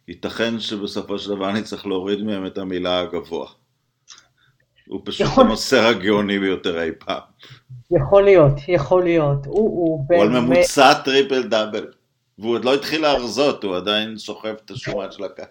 ייתכן 0.08 0.60
שבסופו 0.60 1.18
של 1.18 1.30
דבר 1.30 1.50
אני 1.50 1.62
צריך 1.62 1.86
להוריד 1.86 2.22
מהם 2.22 2.46
את 2.46 2.58
המילה 2.58 3.00
הגבוה. 3.00 3.48
הוא 4.86 5.00
פשוט 5.04 5.26
המוסר 5.36 5.86
הגאוני 5.86 6.38
ביותר 6.38 6.82
אי 6.82 6.90
פעם. 6.98 7.20
יכול 7.90 8.24
להיות, 8.24 8.52
יכול 8.68 9.04
להיות. 9.04 9.46
הוא, 9.46 9.56
הוא, 9.56 10.06
הוא 10.08 10.22
על 10.22 10.28
ממוצע 10.28 10.94
טריפל 10.94 11.42
דאבל. 11.42 11.86
והוא 12.38 12.54
עוד 12.54 12.64
לא 12.64 12.74
התחיל 12.74 13.02
להרזות, 13.02 13.64
הוא 13.64 13.76
עדיין 13.76 14.18
סוחב 14.18 14.54
את 14.64 14.70
השומן 14.70 15.10
של 15.10 15.24
הכץ. 15.24 15.50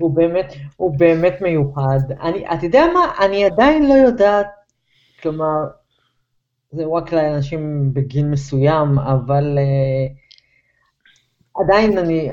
הוא 0.00 0.14
באמת, 0.14 0.52
הוא 0.76 0.98
באמת 0.98 1.40
מיוחד. 1.40 1.98
אני, 2.20 2.46
אתה 2.54 2.66
יודע 2.66 2.84
מה, 2.94 3.12
אני 3.26 3.44
עדיין 3.44 3.88
לא 3.88 3.94
יודעת, 3.94 4.46
כלומר, 5.22 5.64
זה 6.72 6.84
רק 6.96 7.12
לאנשים 7.12 7.94
בגיל 7.94 8.26
מסוים, 8.26 8.98
אבל 8.98 9.58
אה, 9.58 10.12
עדיין 11.62 11.98
אני, 11.98 12.30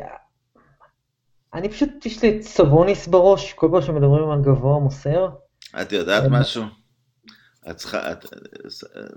אני 1.54 1.70
פשוט, 1.70 2.06
יש 2.06 2.24
לי 2.24 2.38
את 2.38 2.42
סבוניס 2.42 3.08
בראש, 3.08 3.54
כל 3.54 3.70
פעם 3.72 3.82
שמדברים 3.82 4.30
על 4.30 4.42
גבוה 4.42 4.80
מוסר. 4.80 5.30
את 5.82 5.92
יודעת 5.92 6.24
משהו? 6.30 6.64
את 7.70 7.76
צריכה, 7.76 8.12
את, 8.12 8.26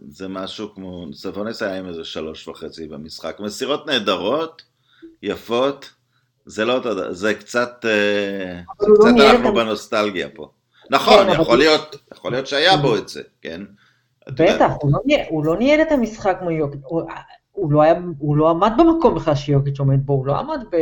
זה 0.09 0.29
משהו 0.29 0.75
כמו, 0.75 1.07
סבוניס 1.13 1.63
היה 1.63 1.79
עם 1.79 1.87
איזה 1.87 2.05
שלוש 2.05 2.49
וחצי 2.49 2.89
במשחק, 2.89 3.37
מסירות 3.41 3.87
נהדרות, 3.87 4.63
יפות, 5.23 5.91
זה 6.47 6.65
לא 6.65 6.75
אותו 6.75 6.95
דבר, 6.95 7.13
זה 7.13 7.35
קצת, 7.35 7.85
אה, 7.85 8.61
זה 8.81 8.87
קצת 8.95 9.19
לא 9.19 9.31
אנחנו 9.31 9.55
בנוסטלגיה 9.55 10.29
פה. 10.29 10.51
נכון, 10.91 11.27
כן, 11.27 11.41
יכול 11.41 11.59
להיות, 11.59 11.97
יכול 12.13 12.33
להיות 12.33 12.47
שהיה 12.47 12.77
בו 12.77 12.97
את 12.97 13.09
זה, 13.09 13.23
כן? 13.43 13.63
בטח, 14.29 14.71
הוא 15.29 15.45
לא 15.45 15.57
ניהל 15.59 15.83
את 15.83 15.93
המשחק 15.93 16.37
כמו 16.41 16.51
יוקיץ', 16.51 16.81
הוא 17.53 17.73
לא, 17.73 17.83
הוא 18.19 18.37
לא 18.37 18.51
עמד 18.51 18.73
במקום 18.79 19.15
בכלל 19.15 19.35
שיוקיץ' 19.35 19.79
עומד 19.79 20.07
בו, 20.07 20.13
הוא 20.13 20.27
לא 20.27 20.39
עמד 20.39 20.65
ב, 20.73 20.77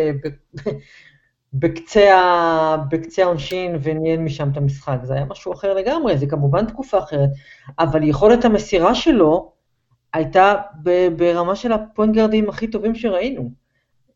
בקצה, 1.54 2.76
בקצה 2.90 3.22
העונשין 3.22 3.76
וניהל 3.82 4.18
משם 4.18 4.50
את 4.52 4.56
המשחק, 4.56 4.98
זה 5.02 5.14
היה 5.14 5.24
משהו 5.24 5.52
אחר 5.52 5.74
לגמרי, 5.74 6.18
זה 6.18 6.26
כמובן 6.26 6.66
תקופה 6.66 6.98
אחרת, 6.98 7.28
אבל 7.78 8.02
יכולת 8.02 8.44
המסירה 8.44 8.94
שלו 8.94 9.52
הייתה 10.12 10.54
ברמה 11.16 11.56
של 11.56 11.72
הפוינט 11.72 12.14
גרדים 12.14 12.48
הכי 12.48 12.66
טובים 12.66 12.94
שראינו. 12.94 13.50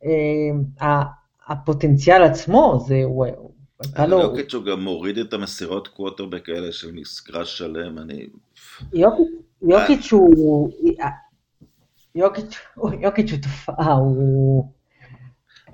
אה, 0.05 1.03
הפוטנציאל 1.47 2.23
עצמו, 2.23 2.85
זה, 2.87 3.01
הוא 3.05 3.27
הייתה 3.85 4.07
לו... 4.07 4.21
יוקיץ' 4.21 4.55
הוא 4.55 4.65
גם 4.65 4.81
מוריד 4.81 5.19
את 5.19 5.33
המסירות 5.33 5.89
קווטרבק 5.89 6.49
האלה 6.49 6.73
של 6.73 6.93
מסגרש 6.93 7.59
שלם, 7.59 7.99
אני... 7.99 8.27
יוקיץ' 9.63 10.13
הוא... 10.13 10.71
יוקיץ' 12.15 13.33
הוא 13.33 13.39
תופעה, 13.43 13.93
הוא... 13.93 14.78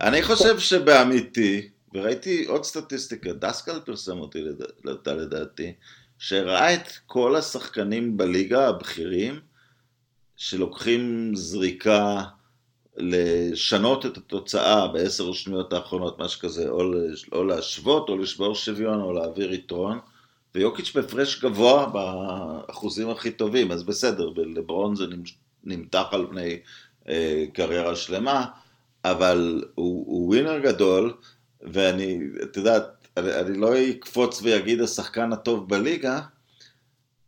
אני 0.05 0.23
חושב 0.23 0.59
שבאמיתי, 0.59 1.69
וראיתי 1.95 2.45
עוד 2.45 2.65
סטטיסטיקה, 2.65 3.33
דסקל 3.33 3.81
פרסם 3.81 4.19
אותי 4.19 4.39
לדעתי, 5.07 5.73
שראה 6.19 6.75
את 6.75 6.89
כל 7.07 7.37
השחקנים 7.37 8.17
בליגה 8.17 8.69
הבכירים, 8.69 9.41
שלוקחים 10.37 11.33
זריקה 11.35 12.23
לשנות 12.97 14.07
את 14.07 14.17
התוצאה 14.17 14.89
בעשר 14.89 15.33
שניות 15.33 15.73
האחרונות, 15.73 16.19
משהו 16.19 16.41
כזה, 16.41 16.69
או, 16.69 16.83
או 17.33 17.45
להשוות, 17.45 18.09
או 18.09 18.19
לשבור 18.19 18.55
שוויון, 18.55 19.01
או 19.01 19.13
להעביר 19.13 19.53
יתרון, 19.53 19.99
ויוקיץ' 20.55 20.93
בהפרש 20.95 21.45
גבוה 21.45 21.87
באחוזים 21.87 23.11
הכי 23.11 23.31
טובים, 23.31 23.73
אז 23.73 23.83
בסדר, 23.83 24.31
בלברון 24.31 24.97
זה 24.97 25.05
נמתח 25.65 26.05
על 26.11 26.27
פני 26.31 26.59
אה, 27.09 27.45
קריירה 27.53 27.97
שלמה, 27.97 28.47
אבל 29.05 29.65
הוא, 29.75 30.05
הוא 30.07 30.29
ווינר 30.29 30.59
גדול, 30.59 31.15
ואני, 31.63 32.19
את 32.43 32.57
יודעת, 32.57 33.09
אני, 33.17 33.35
אני 33.35 33.59
לא 33.59 33.73
אקפוץ 33.91 34.43
ויגיד 34.43 34.81
השחקן 34.81 35.33
הטוב 35.33 35.69
בליגה, 35.69 36.21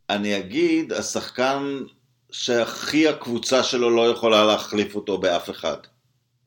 אני 0.09 0.37
אגיד 0.37 0.93
השחקן 0.93 1.79
שהכי 2.31 3.07
הקבוצה 3.07 3.63
שלו 3.63 3.89
לא 3.89 4.09
יכולה 4.09 4.45
להחליף 4.45 4.95
אותו 4.95 5.17
באף 5.17 5.49
אחד. 5.49 5.77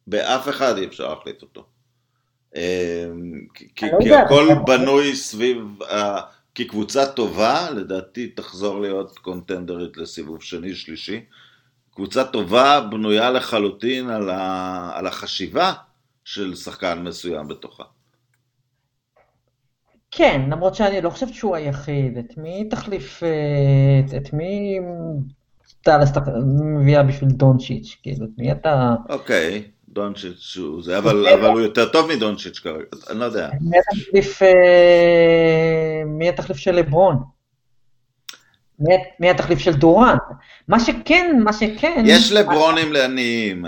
באף 0.06 0.48
אחד 0.48 0.78
אי 0.78 0.86
אפשר 0.86 1.08
להחליף 1.08 1.42
אותו. 1.42 1.64
אמ, 2.56 2.60
כי, 3.54 3.68
כי 3.74 4.14
הכל 4.14 4.48
בנוי 4.66 5.16
סביב, 5.16 5.78
כי 6.54 6.64
קבוצה 6.64 7.06
טובה, 7.06 7.70
לדעתי 7.70 8.28
תחזור 8.28 8.80
להיות 8.80 9.18
קונטנדרית 9.18 9.96
לסיבוב 9.96 10.42
שני, 10.42 10.74
שלישי. 10.74 11.24
קבוצה 12.00 12.24
טובה 12.24 12.80
בנויה 12.90 13.30
לחלוטין 13.30 14.10
על, 14.10 14.30
ה, 14.30 14.90
על 14.94 15.06
החשיבה 15.06 15.72
של 16.24 16.54
שחקן 16.54 16.98
מסוים 16.98 17.48
בתוכה. 17.48 17.84
כן, 20.10 20.40
למרות 20.50 20.74
שאני 20.74 21.00
לא 21.00 21.10
חושבת 21.10 21.34
שהוא 21.34 21.56
היחיד. 21.56 22.18
את 22.18 22.38
מי 22.38 22.68
תחליף, 22.70 23.22
אה, 23.22 23.28
את, 24.00 24.14
את 24.14 24.32
מי 24.32 24.78
דאלאס 25.86 26.10
מביאה 26.76 27.02
בשביל 27.02 27.30
דונצ'יץ', 27.30 27.96
כאילו, 28.02 28.24
את 28.24 28.30
מי 28.38 28.52
אתה... 28.52 28.94
אוקיי, 29.08 29.70
דונצ'יץ' 29.88 30.56
הוא 30.56 30.82
זה, 30.82 30.98
אבל, 30.98 31.28
אבל 31.28 31.48
הוא 31.48 31.60
יותר 31.60 31.88
טוב 31.88 32.10
מדונצ'יץ' 32.12 32.58
כרגע, 32.58 32.84
אני 33.10 33.18
לא 33.18 33.24
יודע. 33.24 33.50
מי 33.60 33.76
התחליף, 33.78 34.42
אה, 34.42 36.02
מי 36.06 36.28
התחליף 36.28 36.56
של 36.56 36.72
לברון? 36.72 37.39
מי 39.20 39.30
התחליף 39.30 39.58
של 39.58 39.72
דורנט? 39.72 40.22
מה 40.68 40.80
שכן, 40.80 41.40
מה 41.44 41.52
שכן... 41.52 42.02
יש 42.06 42.32
לברונים 42.32 42.92
לעניים, 42.92 43.64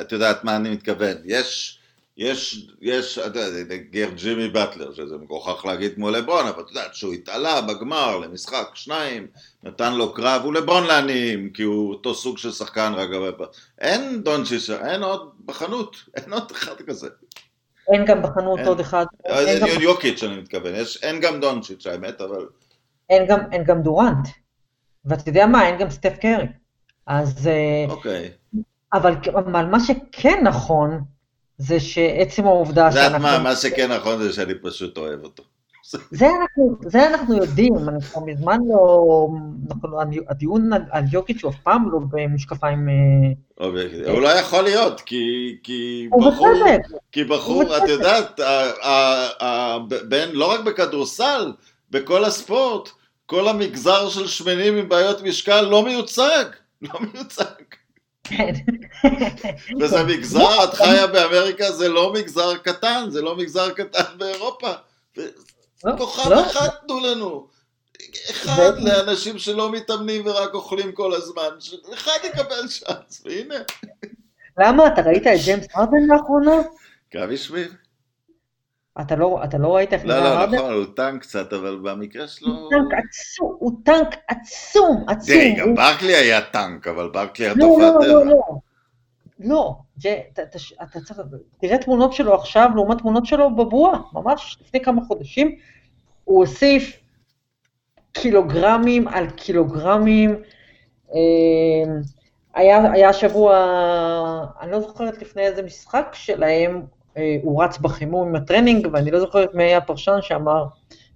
את 0.00 0.12
יודעת 0.12 0.44
מה 0.44 0.56
אני 0.56 0.70
מתכוון. 0.70 1.16
יש... 1.24 1.76
יש, 2.16 2.68
יש, 2.80 3.18
אתה 3.18 3.40
יודע, 3.40 3.76
גר 3.76 4.08
ג'ימי 4.14 4.48
באטלר, 4.48 4.94
שזה 4.94 5.16
מגוחך 5.16 5.64
להגיד 5.64 5.94
כמו 5.94 6.10
לברון, 6.10 6.46
אבל 6.46 6.62
אתה 6.62 6.70
יודע, 6.70 6.82
שהוא 6.92 7.12
התעלה 7.12 7.60
בגמר 7.60 8.18
למשחק 8.18 8.70
שניים, 8.74 9.26
נתן 9.62 9.94
לו 9.94 10.14
קרב, 10.14 10.42
הוא 10.44 10.54
לברון 10.54 10.84
לעניים, 10.84 11.50
כי 11.50 11.62
הוא 11.62 11.90
אותו 11.90 12.14
סוג 12.14 12.38
של 12.38 12.52
שחקן 12.52 12.92
רק 12.96 13.08
הרבה 13.12 13.44
אין 13.78 14.22
דונצ'יץ', 14.22 14.70
אין 14.70 15.02
עוד 15.02 15.30
בחנות, 15.44 15.96
אין 16.16 16.32
עוד 16.32 16.50
אחד 16.50 16.74
כזה. 16.86 17.08
אין 17.92 18.04
גם 18.04 18.22
בחנות 18.22 18.58
אין, 18.58 18.68
עוד 18.68 18.80
אחד. 18.80 19.06
אין 19.24 19.60
גם... 19.60 19.80
יוקיץ' 19.80 20.22
אני 20.22 20.36
מתכוון, 20.36 20.74
יש, 20.74 21.02
אין 21.02 21.20
גם 21.20 21.40
דונצ'יץ' 21.40 21.86
האמת, 21.86 22.20
אבל... 22.20 22.46
אין 23.10 23.26
גם, 23.26 23.38
אין 23.52 23.64
גם 23.64 23.82
דורנט. 23.82 24.28
ואתה 25.04 25.28
יודע 25.28 25.46
מה, 25.46 25.66
אין 25.66 25.78
גם 25.78 25.90
סטף 25.90 26.16
קרי. 26.20 26.46
אז... 27.06 27.46
אה, 27.46 27.84
אוקיי. 27.88 28.30
אבל, 28.92 29.14
אבל 29.34 29.66
מה 29.66 29.80
שכן 29.80 30.40
נכון, 30.44 31.00
זה 31.58 31.80
שעצם 31.80 32.46
העובדה 32.46 32.92
שאנחנו... 32.92 33.16
יודעת 33.26 33.38
מה, 33.42 33.50
מה 33.50 33.56
שכן 33.56 33.92
נכון 33.92 34.22
זה 34.22 34.32
שאני 34.32 34.54
פשוט 34.62 34.98
אוהב 34.98 35.24
אותו. 35.24 35.42
זה 36.10 36.26
אנחנו, 36.40 36.76
זה 36.86 37.06
אנחנו 37.06 37.36
יודעים, 37.36 37.74
כבר 38.10 38.20
מזמן 38.20 38.58
לא... 38.68 39.28
הדיון 40.28 40.70
על 40.90 41.04
יוקיץ' 41.12 41.42
הוא 41.42 41.50
אף 41.50 41.56
פעם 41.62 41.90
לא 41.92 41.98
במשקפיים... 42.10 42.88
אה, 42.88 43.66
הוא 44.12 44.20
לא 44.20 44.28
יכול 44.28 44.62
להיות, 44.62 45.00
כי, 45.00 45.56
כי 45.62 46.08
בחור, 46.18 46.54
כי 47.12 47.24
בחור, 47.24 47.76
את 47.76 47.88
יודעת, 47.88 48.40
בין, 50.08 50.28
לא 50.32 50.52
רק 50.52 50.60
בכדורסל, 50.60 51.52
בכל 51.90 52.24
הספורט, 52.24 52.88
כל 53.30 53.48
המגזר 53.48 54.08
של 54.08 54.26
שמנים 54.26 54.76
עם 54.76 54.88
בעיות 54.88 55.22
משקל 55.22 55.60
לא 55.60 55.84
מיוצג, 55.84 56.44
לא 56.82 57.00
מיוצג. 57.00 57.44
כן. 58.24 58.52
וזה 59.80 60.02
מגזר, 60.02 60.64
את 60.64 60.74
חיה 60.74 61.06
באמריקה, 61.06 61.72
זה 61.72 61.88
לא 61.88 62.12
מגזר 62.12 62.56
קטן, 62.56 63.04
זה 63.08 63.22
לא 63.22 63.36
מגזר 63.36 63.70
קטן 63.70 64.02
באירופה. 64.16 64.72
לא, 65.84 65.96
כוכב 65.98 66.30
לא. 66.30 66.46
אחד 66.46 66.68
תנו 66.86 67.00
לנו. 67.00 67.48
אחד 68.30 68.72
לאנשים 68.78 69.38
שלא 69.38 69.72
מתאמנים 69.72 70.26
ורק 70.26 70.54
אוכלים 70.54 70.92
כל 70.92 71.14
הזמן, 71.14 71.48
אחד 71.94 72.18
יקבל 72.24 72.68
צ'אנס, 72.68 73.22
והנה. 73.24 73.58
למה? 74.58 74.86
אתה 74.86 75.02
ראית 75.02 75.26
את 75.26 75.40
ג'יימס 75.44 75.66
ארדן 75.76 76.06
לאחרונה? 76.08 76.56
גם 77.14 77.32
השמין. 77.32 77.66
אתה 79.00 79.16
לא, 79.16 79.40
אתה 79.44 79.58
לא 79.58 79.76
ראית 79.76 79.92
איך 79.92 80.04
נראה 80.04 80.20
לא, 80.20 80.52
לא, 80.52 80.56
נכון, 80.56 80.74
הוא 80.74 80.84
טנק 80.96 81.22
קצת, 81.22 81.52
אבל 81.52 81.78
במקרה 81.82 82.28
שלו... 82.28 82.48
הוא 82.48 82.70
טנק 82.70 82.98
עצום, 82.98 83.56
הוא 83.58 83.72
טנק 83.84 84.16
עצום, 84.28 85.04
עצום. 85.08 85.36
תראי, 85.36 85.54
גם 85.54 85.74
ברקלי 85.74 86.14
היה 86.14 86.40
טנק, 86.40 86.88
אבל 86.88 87.08
ברקלי 87.08 87.46
היה 87.46 87.54
טוב 87.60 87.80
מהטבע. 87.80 88.06
לא, 88.06 88.24
לא, 88.24 88.26
לא. 88.26 88.40
לא, 89.40 89.74
אתה 90.32 91.00
צריך, 91.00 91.20
תראה 91.60 91.78
תמונות 91.78 92.12
שלו 92.12 92.34
עכשיו 92.34 92.70
לעומת 92.74 92.98
תמונות 92.98 93.26
שלו 93.26 93.56
בבועה, 93.56 94.00
ממש 94.12 94.58
לפני 94.60 94.80
כמה 94.80 95.02
חודשים, 95.02 95.56
הוא 96.24 96.38
הוסיף 96.38 97.00
קילוגרמים 98.12 99.08
על 99.08 99.30
קילוגרמים. 99.30 100.42
אמ, 101.14 102.00
היה, 102.54 102.92
היה 102.92 103.12
שבוע, 103.12 103.56
אני 104.60 104.70
לא 104.70 104.80
זוכרת 104.80 105.22
לפני 105.22 105.42
איזה 105.42 105.62
משחק 105.62 106.10
שלהם, 106.12 106.76
אה, 106.76 106.82
הוא 107.42 107.64
רץ 107.64 107.78
בחימום 107.78 108.28
עם 108.28 108.34
הטרנינג, 108.34 108.88
ואני 108.92 109.10
לא 109.10 109.20
זוכרת 109.20 109.54
מי 109.54 109.62
היה 109.62 109.78
הפרשן 109.78 110.18
שאמר, 110.20 110.64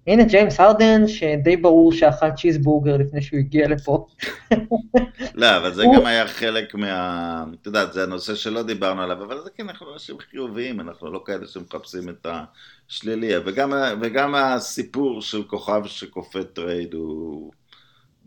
הנה 0.07 0.25
ג'יימס 0.25 0.61
הרדן, 0.61 1.07
שדי 1.07 1.57
ברור 1.57 1.93
שאכל 1.93 2.31
צ'יזבורגר 2.31 2.97
לפני 2.97 3.23
שהוא 3.23 3.39
הגיע 3.39 3.69
לפה. 3.69 4.07
לא, 5.35 5.57
אבל 5.57 5.75
זה 5.75 5.85
גם 5.97 6.07
היה 6.07 6.27
חלק 6.27 6.75
מה... 6.75 7.45
את 7.61 7.67
יודעת, 7.67 7.93
זה 7.93 8.03
הנושא 8.03 8.35
שלא 8.35 8.63
דיברנו 8.63 9.03
עליו, 9.03 9.25
אבל 9.25 9.41
זה 9.45 9.51
כן, 9.57 9.69
אנחנו 9.69 9.93
אנשים 9.93 10.17
חיוביים, 10.31 10.81
אנחנו 10.81 11.13
לא 11.13 11.23
כאלה 11.27 11.47
שמחפשים 11.47 12.09
את 12.09 12.27
השלילי, 12.89 13.33
וגם, 13.45 13.73
וגם 14.01 14.35
הסיפור 14.35 15.23
של 15.23 15.43
כוכב 15.43 15.83
שכופה 15.87 16.45
טרייד 16.45 16.95
הוא... 16.95 17.53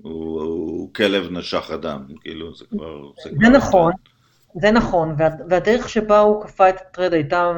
הוא, 0.02 0.42
הוא 0.42 0.94
כלב 0.94 1.32
נשך 1.32 1.72
אדם, 1.74 2.06
כאילו 2.22 2.56
זה 2.56 2.66
כבר... 2.66 3.02
זה, 3.24 3.30
זה 3.30 3.36
כבר 3.40 3.50
נכון, 3.50 3.92
זה 4.62 4.72
נכון, 4.72 5.16
וה, 5.18 5.30
והדרך 5.50 5.90
שבה 5.90 6.20
הוא 6.20 6.44
כפה 6.44 6.70
את 6.70 6.76
הטרייד 6.82 7.14
הייתה 7.14 7.52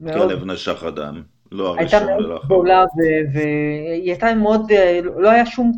מאוד... 0.00 0.30
כלב 0.30 0.44
נשך 0.44 0.84
אדם. 0.88 1.22
לא 1.52 1.68
הראשון. 1.68 2.00
הייתה 2.00 2.16
מאוד 2.18 2.40
גדולה, 2.44 2.84
והיא 3.32 4.10
הייתה 4.10 4.34
מאוד, 4.34 4.72
לא 5.16 5.30
היה 5.30 5.46
שום 5.46 5.72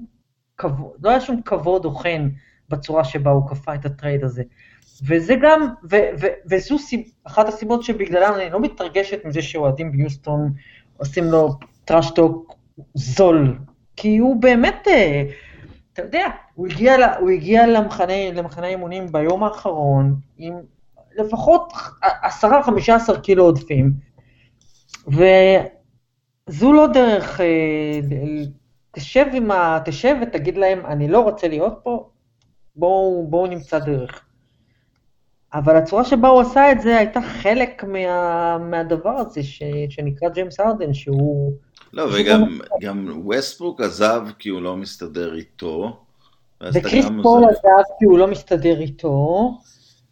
כבוד, 0.59 0.93
לא 1.03 1.11
היה 1.11 1.21
שום 1.21 1.43
כבוד 1.43 1.85
או 1.85 1.95
חן 1.95 2.29
בצורה 2.69 3.05
שבה 3.05 3.31
הוא 3.31 3.49
כפה 3.49 3.75
את 3.75 3.87
הטרייד 3.87 4.25
הזה. 4.25 4.43
וזה 5.07 5.35
גם, 5.43 5.67
ו, 5.91 5.97
ו, 6.21 6.27
וזו 6.51 6.79
סיב, 6.79 7.01
אחת 7.25 7.49
הסיבות 7.49 7.83
שבגללם 7.83 8.33
אני 8.35 8.51
לא 8.51 8.61
מתרגשת 8.61 9.25
מזה 9.25 9.43
שאוהדים 9.43 9.93
ביוסטון 9.93 10.53
עושים 10.97 11.25
לו 11.25 11.59
טראשטוק 11.85 12.55
זול, 12.95 13.59
כי 13.97 14.19
הוא 14.19 14.43
באמת, 14.43 14.89
אה, 14.89 15.23
אתה 15.97 16.05
יודע, 16.05 16.27
הוא 16.55 16.67
הגיע, 16.67 17.15
הוא 17.21 17.31
הגיע 17.31 17.67
למחנה, 17.67 18.33
למחנה 18.33 18.67
אימונים 18.67 19.13
ביום 19.13 19.45
האחרון 19.45 20.15
עם 20.39 20.55
לפחות 21.17 21.73
10-15 22.03 23.21
קילו 23.23 23.45
עודפים, 23.45 23.93
וזו 25.07 26.73
לא 26.73 26.87
דרך, 26.87 27.41
אה, 27.41 28.01
תשב, 28.91 29.27
ה, 29.51 29.79
תשב 29.85 30.17
ותגיד 30.23 30.57
להם, 30.57 30.87
אני 30.87 31.09
לא 31.09 31.21
רוצה 31.21 31.49
להיות 31.49 31.81
פה, 31.83 32.09
בואו, 32.77 33.27
בואו 33.29 33.47
נמצא 33.47 33.79
דרך. 33.79 34.25
אבל 35.55 35.77
הצורה 35.77 36.05
שבה 36.05 36.29
הוא 36.29 36.41
עשה 36.41 36.73
את 36.73 36.81
זה 36.81 36.97
הייתה 36.97 37.21
חלק 37.21 37.85
מה, 37.85 38.59
מהדבר 38.59 39.11
הזה 39.11 39.43
ש, 39.43 39.63
שנקרא 39.89 40.29
ג'יימס 40.29 40.61
ארדן, 40.61 40.95
שהוא... 40.95 41.53
לא, 41.93 42.09
וגם 42.15 42.59
גם 42.81 43.21
ווסטברוק 43.25 43.81
עזב 43.81 44.23
כי 44.39 44.49
הוא 44.49 44.63
לא 44.63 44.77
מסתדר 44.77 45.35
איתו. 45.35 46.03
וקריס 46.75 47.07
פול 47.23 47.45
עזב 47.45 47.83
כי 47.99 48.05
הוא 48.05 48.19
לא 48.19 48.27
מסתדר 48.27 48.81
איתו, 48.81 49.51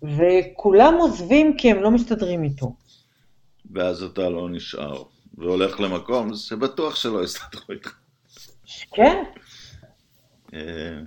וכולם 0.03 0.95
עוזבים 0.95 1.57
כי 1.57 1.71
הם 1.71 1.83
לא 1.83 1.91
מסתדרים 1.91 2.45
איתו. 2.45 2.77
ואז 3.71 4.03
אתה 4.03 4.29
לא 4.29 4.51
נשאר, 4.51 5.03
והולך 5.39 5.81
למקום 5.81 6.35
שבטוח 6.35 6.97
שלא 6.97 7.25
יסתדרו 7.25 7.65
איתך. 7.71 7.95
כן. 8.93 9.25
אה, 10.55 11.01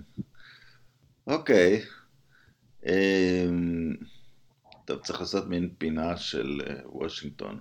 אוקיי. 1.27 1.81
אה, 2.87 3.45
טוב, 4.85 4.99
צריך 4.99 5.19
לעשות 5.19 5.47
מין 5.47 5.69
פינה 5.77 6.17
של 6.17 6.61
אה, 6.67 6.73
וושינגטון. 6.85 7.59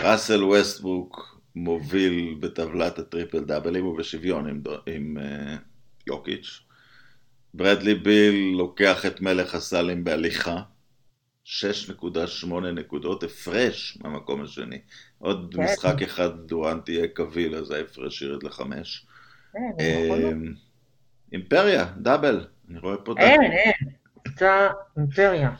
ראסל 0.00 0.44
ווסטברוק 0.44 1.41
מוביל 1.56 2.36
בטבלת 2.40 2.98
הטריפל 2.98 3.44
דאבלים 3.44 3.86
ובשוויון 3.86 4.48
עם, 4.48 4.62
עם 4.86 5.16
אה, 5.16 5.60
יוקיץ'. 6.06 6.60
ברדלי 7.54 7.94
ביל 7.94 8.54
לוקח 8.56 9.06
את 9.06 9.20
מלך 9.20 9.54
הסלים 9.54 10.04
בהליכה. 10.04 10.62
6.8 11.46 12.54
נקודות 12.74 13.22
הפרש 13.22 13.98
מהמקום 14.00 14.42
השני. 14.42 14.78
עוד 15.18 15.54
כן. 15.56 15.62
משחק 15.62 16.02
אחד 16.02 16.46
דורנט 16.46 16.88
יהיה 16.88 17.08
קביל, 17.08 17.54
אז 17.54 17.70
ההפרש 17.70 18.22
ירד 18.22 18.42
לחמש. 18.42 19.06
כן, 19.52 19.58
אמ, 19.80 20.54
אימפריה, 21.32 21.84
דאבל, 21.96 22.46
אני 22.70 22.78
רואה 22.78 22.96
פה 22.96 23.14
דאבל. 23.14 23.24
אין, 23.24 23.42
אין, 23.52 23.72
קבוצה 24.24 24.68
אימפריה. 24.96 25.50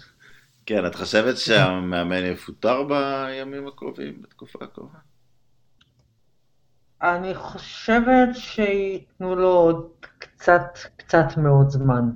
כן, 0.66 0.86
את 0.86 0.94
חושבת 0.94 1.38
שהמאמן 1.38 2.24
יפוטר 2.24 2.82
בימים 2.82 3.68
הקרובים, 3.68 4.22
בתקופה 4.22 4.58
הקרובה? 4.62 4.98
אני 7.02 7.34
חושבת 7.34 8.28
שייתנו 8.34 9.36
לו 9.36 9.48
עוד 9.48 9.88
קצת, 10.18 10.78
קצת 10.96 11.36
מאוד 11.36 11.70
זמן. 11.70 12.10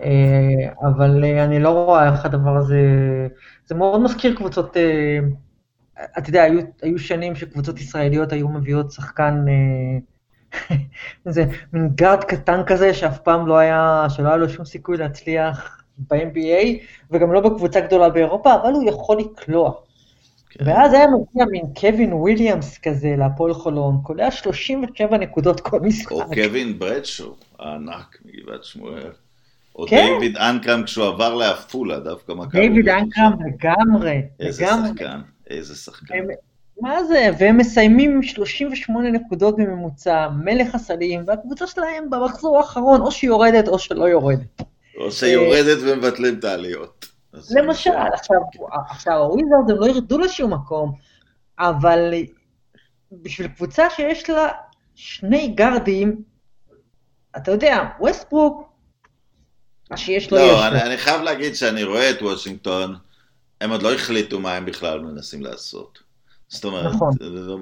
אה, 0.00 0.72
אבל 0.82 1.24
אה, 1.24 1.44
אני 1.44 1.58
לא 1.58 1.84
רואה 1.84 2.12
איך 2.12 2.24
הדבר 2.24 2.56
הזה, 2.56 2.80
זה 3.66 3.74
מאוד 3.74 4.00
מזכיר 4.00 4.36
קבוצות, 4.36 4.76
אה, 4.76 5.18
אתה 6.18 6.28
יודע, 6.28 6.42
היו, 6.42 6.60
היו 6.82 6.98
שנים 6.98 7.34
שקבוצות 7.34 7.78
ישראליות 7.78 8.32
היו 8.32 8.48
מביאות 8.48 8.92
שחקן, 8.92 9.44
איזה 11.26 11.44
מין 11.72 11.88
גארד 11.94 12.24
קטן 12.24 12.60
כזה 12.66 12.94
שאף 12.94 13.18
פעם 13.18 13.46
לא 13.46 13.58
היה, 13.58 14.06
שלא 14.08 14.28
היה 14.28 14.36
לו 14.36 14.48
שום 14.48 14.64
סיכוי 14.64 14.96
להצליח 14.96 15.84
ב-NBA, 15.98 16.66
וגם 17.10 17.32
לא 17.32 17.40
בקבוצה 17.40 17.80
גדולה 17.80 18.08
באירופה, 18.08 18.54
אבל 18.54 18.72
הוא 18.72 18.88
יכול 18.88 19.18
לקלוע. 19.18 19.72
כן. 20.50 20.64
ואז 20.66 20.92
היה 20.92 21.06
מגיע 21.06 21.44
מין 21.44 21.64
קווין 21.80 22.12
וויליאמס 22.12 22.78
כזה 22.78 23.14
להפועל 23.18 23.54
חולון, 23.54 24.00
קולע 24.02 24.30
37 24.30 25.18
נקודות 25.18 25.60
כל 25.60 25.80
משחק. 25.80 26.12
או 26.12 26.22
קווין 26.34 26.78
ברדשו, 26.78 27.36
הענק 27.58 28.18
מגבעת 28.24 28.64
שמואל. 28.64 29.10
או 29.76 29.86
כן? 29.86 30.06
דיוויד 30.12 30.36
אנקרם 30.36 30.82
כשהוא 30.82 31.06
עבר 31.06 31.34
לעפולה, 31.34 31.98
דווקא 31.98 32.32
מכבי. 32.32 32.68
דיוויד 32.68 32.88
אנקרם 32.88 33.32
לגמרי, 33.46 34.22
איזה 34.40 34.64
לגמרי. 34.64 34.88
שחקן, 34.88 35.20
איזה 35.50 35.74
שחקן. 35.74 36.14
הם, 36.14 36.26
מה 36.80 37.04
זה, 37.04 37.30
והם 37.38 37.56
מסיימים 37.56 38.10
עם 38.10 38.22
38 38.22 39.10
נקודות 39.10 39.56
בממוצע, 39.56 40.28
מלך 40.44 40.74
הסלים, 40.74 41.22
והקבוצה 41.26 41.66
שלהם 41.66 42.10
במחזור 42.10 42.58
האחרון, 42.58 43.00
או 43.00 43.10
שהיא 43.10 43.28
יורדת 43.28 43.68
או 43.68 43.78
שלא 43.78 44.04
יורדת. 44.04 44.62
או 44.96 45.12
שיורדת 45.12 45.78
ומבטלים 45.82 46.38
את 46.38 46.44
העליות. 46.44 47.09
למשל, 47.50 47.90
עכשיו, 48.14 48.36
עכשיו 48.88 49.14
הוויזרד 49.14 49.70
הם 49.70 49.76
לא 49.76 49.86
ירדו 49.86 50.18
לשום 50.18 50.54
מקום, 50.54 50.92
אבל 51.58 52.14
בשביל 53.12 53.48
קבוצה 53.48 53.90
שיש 53.90 54.30
לה 54.30 54.48
שני 54.94 55.48
גארדים, 55.48 56.22
אתה 57.36 57.50
יודע, 57.50 57.88
ווסטברוק 58.00 58.70
מה 59.90 59.96
שיש 59.96 60.32
לו 60.32 60.38
לא, 60.38 60.42
יש. 60.42 60.50
לא, 60.50 60.66
אני, 60.86 60.98
חייב 60.98 61.20
להגיד 61.22 61.54
שאני 61.54 61.84
רואה 61.84 62.10
את 62.10 62.22
וושינגטון, 62.22 62.96
הם 63.60 63.70
עוד 63.70 63.82
לא 63.82 63.94
החליטו 63.94 64.40
מה 64.40 64.54
הם 64.54 64.64
בכלל 64.64 65.00
מנסים 65.00 65.42
לעשות. 65.42 65.98
זאת 66.48 66.64
אומרת, 66.64 66.94
נכון. 66.94 67.14
לא, 67.20 67.58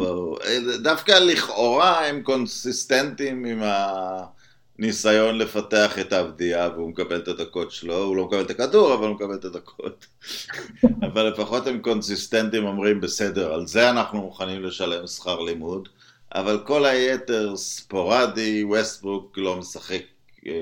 לא, 0.00 0.38
דווקא 0.82 1.12
לכאורה 1.12 2.06
הם 2.06 2.22
קונסיסטנטים 2.22 3.44
עם 3.44 3.62
הניסיון 4.78 5.38
לפתח 5.38 5.98
את 5.98 6.12
העבדיה, 6.12 6.68
והוא 6.74 6.90
מקבל 6.90 7.16
את 7.16 7.28
הדקות 7.28 7.70
שלו, 7.70 7.96
הוא 7.96 8.16
לא 8.16 8.24
מקבל 8.24 8.40
את 8.40 8.50
הכדור, 8.50 8.94
אבל 8.94 9.06
הוא 9.06 9.14
מקבל 9.14 9.34
את 9.34 9.44
הדקות. 9.44 10.06
אבל 11.06 11.28
לפחות 11.28 11.66
הם 11.66 11.78
קונסיסטנטים, 11.80 12.64
אומרים, 12.64 13.00
בסדר, 13.00 13.54
על 13.54 13.66
זה 13.66 13.90
אנחנו 13.90 14.20
מוכנים 14.20 14.62
לשלם 14.62 15.06
שכר 15.06 15.40
לימוד, 15.40 15.88
אבל 16.34 16.60
כל 16.66 16.84
היתר 16.84 17.56
ספורדי, 17.56 18.64
ווסטברוק 18.64 19.38
לא 19.38 19.56
משחק 19.56 20.02
אה, 20.46 20.52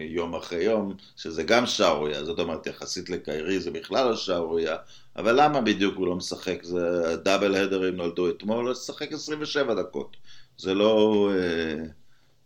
יום 0.00 0.34
אחרי 0.34 0.64
יום, 0.64 0.94
שזה 1.16 1.42
גם 1.42 1.66
שערוריה, 1.66 2.24
זאת 2.24 2.38
אומרת 2.38 2.66
יחסית 2.66 3.10
לקיירי 3.10 3.60
זה 3.60 3.70
בכלל 3.70 4.08
לא 4.08 4.16
שערוריה, 4.16 4.76
אבל 5.16 5.42
למה 5.42 5.60
בדיוק 5.60 5.96
הוא 5.96 6.06
לא 6.06 6.14
משחק? 6.14 6.62
זה 6.62 7.16
דאבל 7.16 7.54
הדרים 7.54 7.96
נולדו 7.96 8.30
אתמול, 8.30 8.70
אז 8.70 8.78
שחק 8.86 9.12
27 9.12 9.74
דקות. 9.74 10.16
זה 10.58 10.74
לא, 10.74 11.30
אה, 11.34 11.84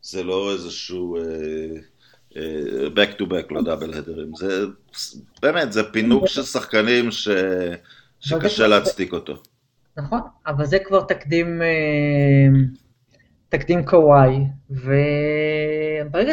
זה 0.02 0.22
לא 0.22 0.52
איזשהו 0.52 1.16
אה, 1.16 2.42
back 2.94 3.20
to 3.20 3.24
back, 3.24 3.46
לא 3.50 3.62
דאבל 3.62 3.94
הדרים. 3.94 4.32
זה 4.36 4.64
באמת, 5.42 5.72
זה 5.72 5.92
פינוק 5.92 6.26
של 6.26 6.42
שחקנים 6.42 7.10
ש, 7.10 7.28
שקשה 8.20 8.66
להצדיק 8.66 9.12
אותו. 9.12 9.42
נכון, 9.96 10.20
אבל 10.46 10.66
זה 10.66 10.78
כבר 10.78 11.00
תקדים... 11.02 11.62
תקדים 13.50 13.84
קוואי, 13.84 14.36
וברגע 14.70 16.32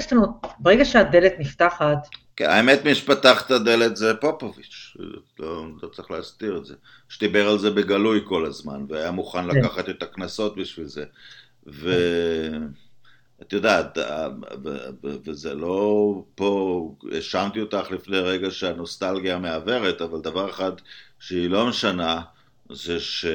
ברגע 0.59 0.85
שהדלת 0.85 1.33
נפתחת... 1.39 2.07
כן, 2.35 2.49
האמת 2.49 2.85
מי 2.85 2.95
שפתח 2.95 3.45
את 3.45 3.51
הדלת 3.51 3.95
זה 3.95 4.13
פופוביץ', 4.15 4.97
לא, 5.39 5.65
לא 5.83 5.87
צריך 5.87 6.11
להסתיר 6.11 6.57
את 6.57 6.65
זה, 6.65 6.73
שדיבר 7.09 7.49
על 7.49 7.59
זה 7.59 7.71
בגלוי 7.71 8.19
כל 8.25 8.45
הזמן, 8.45 8.85
והיה 8.89 9.11
מוכן 9.11 9.51
כן. 9.51 9.57
לקחת 9.57 9.89
את 9.89 10.03
הקנסות 10.03 10.55
בשביל 10.55 10.87
זה, 10.87 11.05
ואת 13.39 13.53
יודעת, 13.53 13.97
וזה 15.03 15.53
לא 15.53 16.13
פה, 16.35 16.91
האשמתי 17.11 17.61
אותך 17.61 17.91
לפני 17.91 18.17
רגע 18.17 18.51
שהנוסטלגיה 18.51 19.37
מעוורת, 19.37 20.01
אבל 20.01 20.21
דבר 20.21 20.49
אחד 20.49 20.71
שהיא 21.19 21.49
לא 21.49 21.67
משנה, 21.67 22.21
זה 22.69 22.99
ש... 22.99 23.25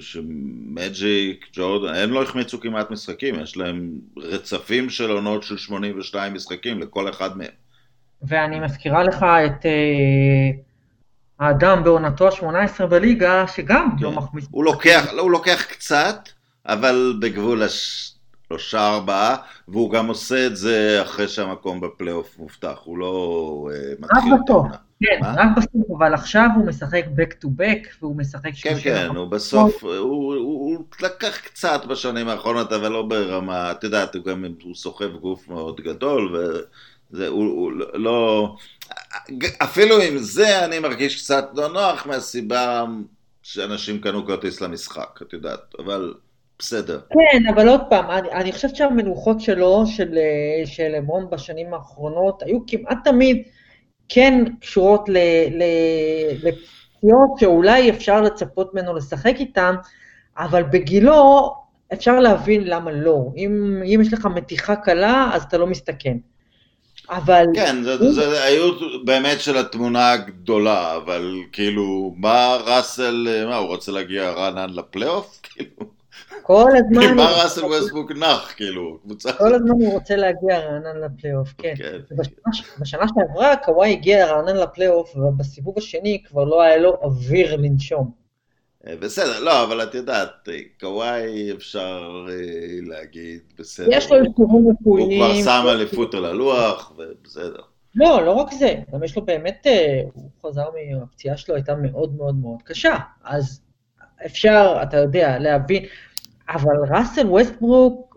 שמג'יק, 0.00 1.46
ג'ורדן, 1.52 1.94
הם 1.94 2.12
לא 2.12 2.22
החמיצו 2.22 2.60
כמעט 2.60 2.90
משחקים, 2.90 3.34
יש 3.40 3.56
להם 3.56 3.90
רצפים 4.16 4.90
של 4.90 5.10
עונות 5.10 5.42
של 5.42 5.56
82 5.56 6.34
משחקים 6.34 6.80
לכל 6.80 7.10
אחד 7.10 7.38
מהם. 7.38 7.50
ואני 8.22 8.60
מזכירה 8.60 9.02
לך 9.02 9.16
את 9.46 9.62
uh, 9.62 9.66
האדם 11.38 11.84
בעונתו 11.84 12.28
ה-18 12.28 12.86
בליגה, 12.86 13.46
שגם 13.46 13.88
לא 13.90 13.96
כן. 13.98 14.04
לא 14.04 14.12
מחמיץ. 14.12 14.44
הוא 14.50 14.64
לוקח, 14.64 15.12
לא, 15.12 15.22
הוא 15.22 15.30
לוקח 15.30 15.62
קצת, 15.62 16.28
אבל 16.66 17.16
בגבול 17.20 17.62
השלושה 17.62 18.88
ארבעה, 18.88 19.36
והוא 19.68 19.90
גם 19.90 20.06
עושה 20.06 20.46
את 20.46 20.56
זה 20.56 21.02
אחרי 21.02 21.28
שהמקום 21.28 21.80
בפלייאוף 21.80 22.38
מובטח, 22.38 22.78
הוא 22.84 22.98
לא 22.98 23.68
uh, 23.70 24.04
מתחיל 24.04 24.32
את 24.44 24.50
העונה. 24.50 24.76
כן, 25.02 25.18
מה? 25.20 25.34
רק 25.36 25.48
בסוף, 25.56 25.90
אבל 25.98 26.14
עכשיו 26.14 26.48
הוא 26.56 26.66
משחק 26.66 27.04
back 27.16 27.44
to 27.44 27.46
back, 27.46 27.88
והוא 28.00 28.16
משחק 28.16 28.50
כן, 28.62 28.76
כן, 28.82 29.08
הוא 29.16 29.26
בסוף, 29.26 29.84
הוא, 29.84 29.94
הוא, 29.94 30.34
הוא 30.34 30.84
לקח 31.02 31.38
קצת 31.40 31.84
בשנים 31.88 32.28
האחרונות, 32.28 32.72
אבל 32.72 32.88
לא 32.88 33.02
ברמה, 33.02 33.70
את 33.70 33.84
יודעת, 33.84 34.14
הוא 34.14 34.24
גם, 34.24 34.44
הוא 34.62 34.74
סוחב 34.74 35.16
גוף 35.16 35.48
מאוד 35.48 35.80
גדול, 35.80 36.36
וזה, 36.36 37.28
הוא, 37.28 37.44
הוא 37.44 37.72
לא, 37.94 38.56
אפילו 39.62 40.00
עם 40.00 40.18
זה 40.18 40.64
אני 40.64 40.78
מרגיש 40.78 41.22
קצת 41.22 41.48
לא 41.54 41.68
נוח 41.68 42.06
מהסיבה 42.06 42.84
שאנשים 43.42 44.00
קנו 44.00 44.26
כרטיס 44.26 44.60
למשחק, 44.60 45.18
את 45.22 45.32
יודעת, 45.32 45.74
אבל... 45.78 46.14
בסדר. 46.58 47.00
כן, 47.10 47.46
אבל 47.54 47.68
עוד 47.68 47.80
פעם, 47.90 48.10
אני, 48.10 48.30
אני 48.30 48.52
חושבת 48.52 48.76
שהמנוחות 48.76 49.40
שלו, 49.40 49.84
של, 49.86 50.18
של 50.64 50.94
אמרון 50.98 51.30
בשנים 51.30 51.74
האחרונות, 51.74 52.42
היו 52.42 52.58
כמעט 52.66 52.98
תמיד 53.04 53.42
כן 54.08 54.44
קשורות 54.60 55.08
לפציעות 56.32 57.38
שאולי 57.40 57.90
אפשר 57.90 58.20
לצפות 58.20 58.74
ממנו 58.74 58.94
לשחק 58.94 59.34
איתן, 59.36 59.74
אבל 60.38 60.62
בגילו 60.62 61.52
אפשר 61.92 62.20
להבין 62.20 62.64
למה 62.64 62.92
לא. 62.92 63.32
אם, 63.36 63.82
אם 63.84 64.00
יש 64.02 64.12
לך 64.12 64.26
מתיחה 64.26 64.76
קלה, 64.76 65.30
אז 65.32 65.42
אתה 65.42 65.58
לא 65.58 65.66
מסתכן. 65.66 66.16
אבל... 67.10 67.44
כן, 67.54 67.82
זה, 67.82 67.94
הוא... 67.94 68.12
זה 68.12 68.44
היו 68.44 68.72
באמת 69.04 69.40
של 69.40 69.56
התמונה 69.56 70.12
הגדולה, 70.12 70.96
אבל 70.96 71.34
כאילו, 71.52 72.14
מה 72.16 72.56
ראסל, 72.66 73.44
מה, 73.48 73.56
הוא 73.56 73.68
רוצה 73.68 73.92
להגיע 73.92 74.30
רענן 74.30 74.70
לפלייאוף? 74.70 75.40
כאילו... 75.42 75.95
כל 76.46 76.70
הזמן... 76.76 77.16
מה 77.16 77.42
ראסל 77.42 77.64
ווסטבוק 77.64 78.12
נח, 78.12 78.52
כאילו, 78.56 78.98
קבוצה... 79.02 79.32
כל 79.32 79.54
הזמן 79.54 79.70
הוא 79.70 79.92
רוצה 79.92 80.16
להגיע 80.16 80.58
רענן 80.58 81.00
לפלייאוף, 81.00 81.54
כן. 81.58 81.74
כן. 81.76 81.98
בשנה 82.80 83.04
שעברה 83.08 83.56
קוואי 83.56 83.92
הגיע 83.92 84.26
רענן 84.26 84.56
לפלייאוף, 84.56 85.16
ובסיבוב 85.16 85.78
השני 85.78 86.22
כבר 86.24 86.44
לא 86.44 86.62
היה 86.62 86.76
לו 86.76 86.98
אוויר 87.02 87.56
לנשום. 87.56 88.10
אה, 88.86 88.96
בסדר, 88.96 89.40
לא, 89.40 89.64
אבל 89.64 89.82
את 89.82 89.94
יודעת, 89.94 90.48
קוואי 90.80 91.52
אפשר 91.52 92.26
אה, 92.28 92.34
להגיד, 92.82 93.40
בסדר. 93.58 93.88
יש 93.90 94.10
לו 94.10 94.16
אישורים 94.16 94.68
רפואיים. 94.70 95.22
הוא 95.22 95.32
כבר 95.32 95.44
שם 95.44 95.66
אליפות 95.68 96.14
על 96.14 96.24
הלוח, 96.24 96.92
ובסדר. 96.96 97.62
לא, 97.94 98.22
לא 98.26 98.32
רק 98.32 98.52
זה, 98.52 98.74
גם 98.92 99.04
יש 99.04 99.16
לו 99.16 99.24
באמת, 99.24 99.66
אה, 99.66 100.00
הוא 100.14 100.30
חזר 100.42 100.64
מהפציעה 101.00 101.36
שלו 101.36 101.54
הייתה 101.54 101.74
מאוד 101.74 102.16
מאוד 102.16 102.34
מאוד 102.34 102.62
קשה, 102.64 102.96
אז 103.24 103.60
אפשר, 104.26 104.78
אתה 104.82 104.96
יודע, 104.96 105.38
להבין, 105.38 105.84
אבל 106.48 106.74
ראסל 106.90 107.26
ווסטברוק, 107.26 108.16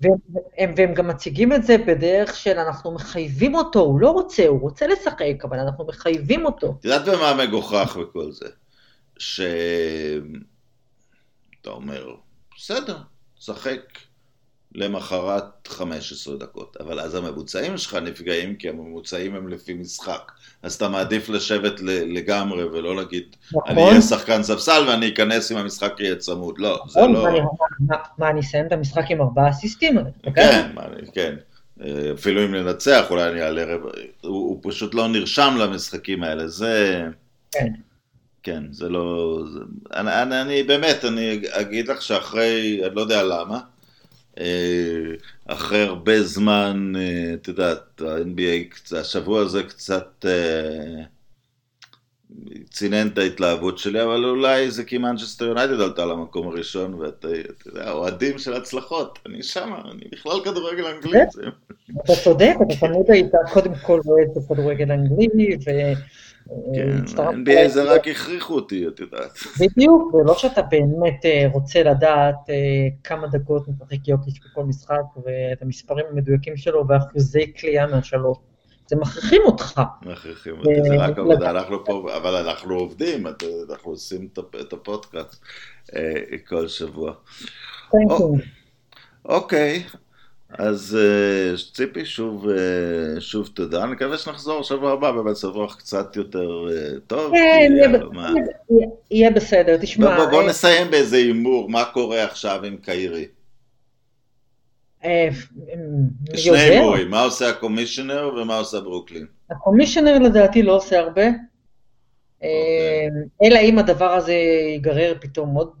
והם, 0.00 0.74
והם, 0.76 0.94
גם 0.94 1.08
מציגים 1.08 1.52
את 1.52 1.64
זה 1.64 1.78
בדרך 1.78 2.36
של 2.36 2.58
אנחנו 2.58 2.94
מחייבים 2.94 3.54
אותו, 3.54 3.80
הוא 3.80 4.00
לא 4.00 4.10
רוצה, 4.10 4.46
הוא 4.46 4.60
רוצה 4.60 4.86
לשחק, 4.86 5.44
אבל 5.44 5.58
אנחנו 5.58 5.86
מחייבים 5.86 6.46
אותו. 6.46 6.76
את 6.80 6.84
יודעת 6.84 7.08
במה 7.08 7.44
מגוחך 7.44 7.98
וכל 8.02 8.32
זה? 8.32 8.48
שאתה 9.18 10.30
אומר, 11.66 12.14
בסדר, 12.56 12.98
שחק 13.36 13.80
למחרת 14.74 15.68
15 15.68 16.36
דקות, 16.36 16.76
אבל 16.80 17.00
אז 17.00 17.14
הממוצעים 17.14 17.76
שלך 17.76 17.94
נפגעים 17.94 18.56
כי 18.56 18.68
הממוצעים 18.68 19.34
הם 19.34 19.48
לפי 19.48 19.74
משחק. 19.74 20.32
אז 20.62 20.74
אתה 20.74 20.88
מעדיף 20.88 21.28
לשבת 21.28 21.80
לגמרי 21.86 22.64
ולא 22.64 22.96
להגיד, 22.96 23.36
נכון. 23.46 23.62
אני 23.66 23.82
אהיה 23.82 24.00
שחקן 24.00 24.42
ספסל 24.42 24.84
ואני 24.88 25.08
אכנס 25.08 25.52
אם 25.52 25.56
המשחק 25.56 25.92
יהיה 25.98 26.16
צמוד. 26.16 26.58
לא, 26.58 26.84
זה 26.88 27.00
נכון, 27.00 27.12
לא... 27.12 27.28
אני, 27.28 27.40
מה, 27.80 27.96
מה, 28.18 28.30
אני 28.30 28.40
אסיים 28.40 28.66
את 28.66 28.72
המשחק 28.72 29.04
עם 29.10 29.20
ארבעה 29.20 29.50
אסיסטים? 29.50 29.98
כן, 30.34 30.70
כן. 31.14 31.34
אפילו 32.14 32.44
אם 32.44 32.54
ננצח, 32.54 33.06
אולי 33.10 33.28
אני 33.28 33.42
אעלה 33.42 33.64
רבע... 33.64 33.90
הוא, 34.20 34.32
הוא 34.32 34.60
פשוט 34.62 34.94
לא 34.94 35.08
נרשם 35.08 35.54
למשחקים 35.58 36.22
האלה, 36.22 36.48
זה... 36.48 37.04
כן. 37.50 37.72
כן, 38.42 38.62
זה 38.70 38.88
לא... 38.88 39.38
זה... 39.52 39.60
אני, 39.94 40.22
אני, 40.22 40.40
אני 40.42 40.62
באמת, 40.62 41.04
אני 41.04 41.40
אגיד 41.50 41.88
לך 41.88 42.02
שאחרי, 42.02 42.80
אני 42.86 42.94
לא 42.94 43.00
יודע 43.00 43.22
למה, 43.22 43.60
אחרי 45.46 45.82
הרבה 45.82 46.22
זמן, 46.22 46.92
אה, 46.96 47.34
את 47.34 47.48
יודעת, 47.48 48.00
ה-NBA, 48.00 48.96
השבוע 48.96 49.40
הזה 49.40 49.62
קצת 49.62 50.24
צינן 52.70 53.06
את 53.06 53.18
ההתלהבות 53.18 53.78
שלי, 53.78 54.02
אבל 54.02 54.24
אולי 54.24 54.70
זה 54.70 54.84
כי 54.84 54.98
מנצ'סטר 54.98 55.44
יונייטד 55.44 55.80
עלתה 55.80 56.06
למקום 56.06 56.48
הראשון, 56.48 56.94
ואתה 56.94 57.28
יודע, 57.66 57.90
אוהדים 57.90 58.38
של 58.38 58.54
הצלחות, 58.54 59.18
אני 59.26 59.42
שמה, 59.42 59.82
אני 59.90 60.04
בכלל 60.12 60.40
כדורגל 60.44 60.86
אנגלי. 60.86 61.18
אתה 62.04 62.12
צודק, 62.24 62.54
אתה 62.62 62.86
תמיד 62.86 63.10
היית 63.10 63.32
קודם 63.52 63.72
כל 63.82 64.00
אוהד 64.06 64.28
בכדורגל 64.36 64.92
אנגלי, 64.92 65.56
ו... 65.66 65.70
כן, 66.74 67.04
NBA 67.16 67.68
זה 67.68 67.82
רק 67.82 68.08
הכריחו 68.08 68.54
אותי, 68.54 68.88
את 68.88 69.00
יודעת. 69.00 69.38
בדיוק, 69.60 70.14
ולא 70.14 70.34
שאתה 70.38 70.62
באמת 70.62 71.24
אה, 71.24 71.46
רוצה 71.52 71.82
לדעת 71.82 72.50
אה, 72.50 72.54
כמה 73.04 73.26
דקות 73.26 73.68
משחק 73.68 74.08
יוקיץ' 74.08 74.38
בכל 74.44 74.64
משחק, 74.64 75.02
ואת 75.16 75.62
המספרים 75.62 76.06
המדויקים 76.10 76.56
שלו, 76.56 76.84
ואחוזי 76.88 77.46
קליעה 77.46 77.86
מהשלוש. 77.86 78.38
זה 78.92 78.96
מכריחים 79.00 79.42
אותך. 79.44 79.82
מכריחים 80.02 80.58
אותי, 80.58 80.82
זה 80.88 80.96
רק 80.96 81.18
עבודה, 81.18 81.50
אנחנו 81.50 81.84
פה, 81.84 82.16
אבל 82.16 82.36
אנחנו 82.36 82.74
עובדים, 82.74 83.26
אנחנו 83.70 83.90
עושים 83.90 84.28
את 84.60 84.72
הפודקאסט 84.72 85.44
אה, 85.96 86.38
כל 86.48 86.68
שבוע. 86.68 87.12
אוקיי, 89.24 89.82
אז 90.58 90.98
uh, 90.98 91.74
ציפי, 91.74 92.04
שוב, 92.04 92.46
שוב 93.18 93.50
תודה, 93.54 93.84
אני 93.84 93.92
מקווה 93.92 94.18
שנחזור 94.18 94.62
שבוע 94.62 94.92
הבא 94.92 95.10
במצב 95.10 95.48
רוח 95.48 95.76
קצת 95.76 96.16
יותר 96.16 96.68
טוב. 97.06 97.32
כן, 97.34 97.72
יהיה, 99.10 99.30
בסדר, 99.30 99.76
תשמע. 99.80 100.30
בוא 100.30 100.42
נסיים 100.42 100.90
באיזה 100.90 101.16
הימור, 101.16 101.70
מה 101.70 101.84
קורה 101.84 102.24
עכשיו 102.24 102.64
עם 102.64 102.76
קיירי? 102.76 103.26
שני 106.34 106.58
הימורים, 106.58 107.10
מה 107.10 107.22
עושה 107.22 107.48
הקומישיונר 107.48 108.30
ומה 108.36 108.56
עושה 108.56 108.80
ברוקלין? 108.80 109.26
הקומישיונר 109.50 110.18
לדעתי 110.18 110.62
לא 110.62 110.76
עושה 110.76 110.98
הרבה, 110.98 111.28
okay. 111.28 111.32
אוקיי. 112.36 113.08
אלא 113.42 113.58
אם 113.58 113.78
הדבר 113.78 114.10
הזה 114.10 114.32
ייגרר 114.32 115.14
פתאום 115.20 115.54
עוד, 115.54 115.72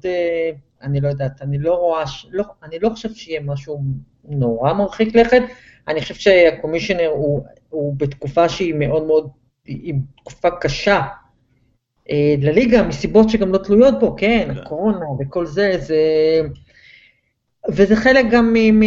אני 0.82 1.00
לא 1.00 1.08
יודעת, 1.08 1.42
אני 1.42 1.58
לא 1.58 1.74
רואה, 1.74 2.04
לא, 2.30 2.44
אני 2.62 2.78
לא 2.78 2.88
חושב 2.88 3.14
שיהיה 3.14 3.40
משהו 3.40 3.82
נורא 4.24 4.72
מרחיק 4.72 5.16
לכת. 5.16 5.42
אני 5.88 6.00
חושב 6.00 6.14
שהקומישיונר 6.14 7.08
הוא, 7.08 7.40
הוא 7.68 7.94
בתקופה 7.96 8.48
שהיא 8.48 8.74
מאוד 8.74 9.06
מאוד, 9.06 9.30
היא 9.64 9.94
תקופה 10.16 10.50
קשה 10.50 11.00
אה, 12.10 12.34
לליגה, 12.38 12.82
מסיבות 12.82 13.30
שגם 13.30 13.52
לא 13.52 13.58
תלויות 13.58 14.00
בו, 14.00 14.16
כן, 14.16 14.48
כן, 14.54 14.60
הקורונה 14.60 15.06
וכל 15.20 15.46
זה, 15.46 15.72
זה... 15.78 15.96
וזה 17.68 17.96
חלק 17.96 18.26
גם 18.30 18.52
מ... 18.52 18.82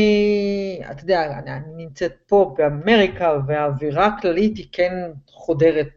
אתה 0.91 1.03
יודע, 1.03 1.39
אני, 1.39 1.51
נמצאת 1.75 2.13
פה 2.27 2.55
באמריקה, 2.57 3.37
והאווירה 3.47 4.05
הכללית 4.05 4.57
היא 4.57 4.65
כן 4.71 4.93
חודרת 5.27 5.89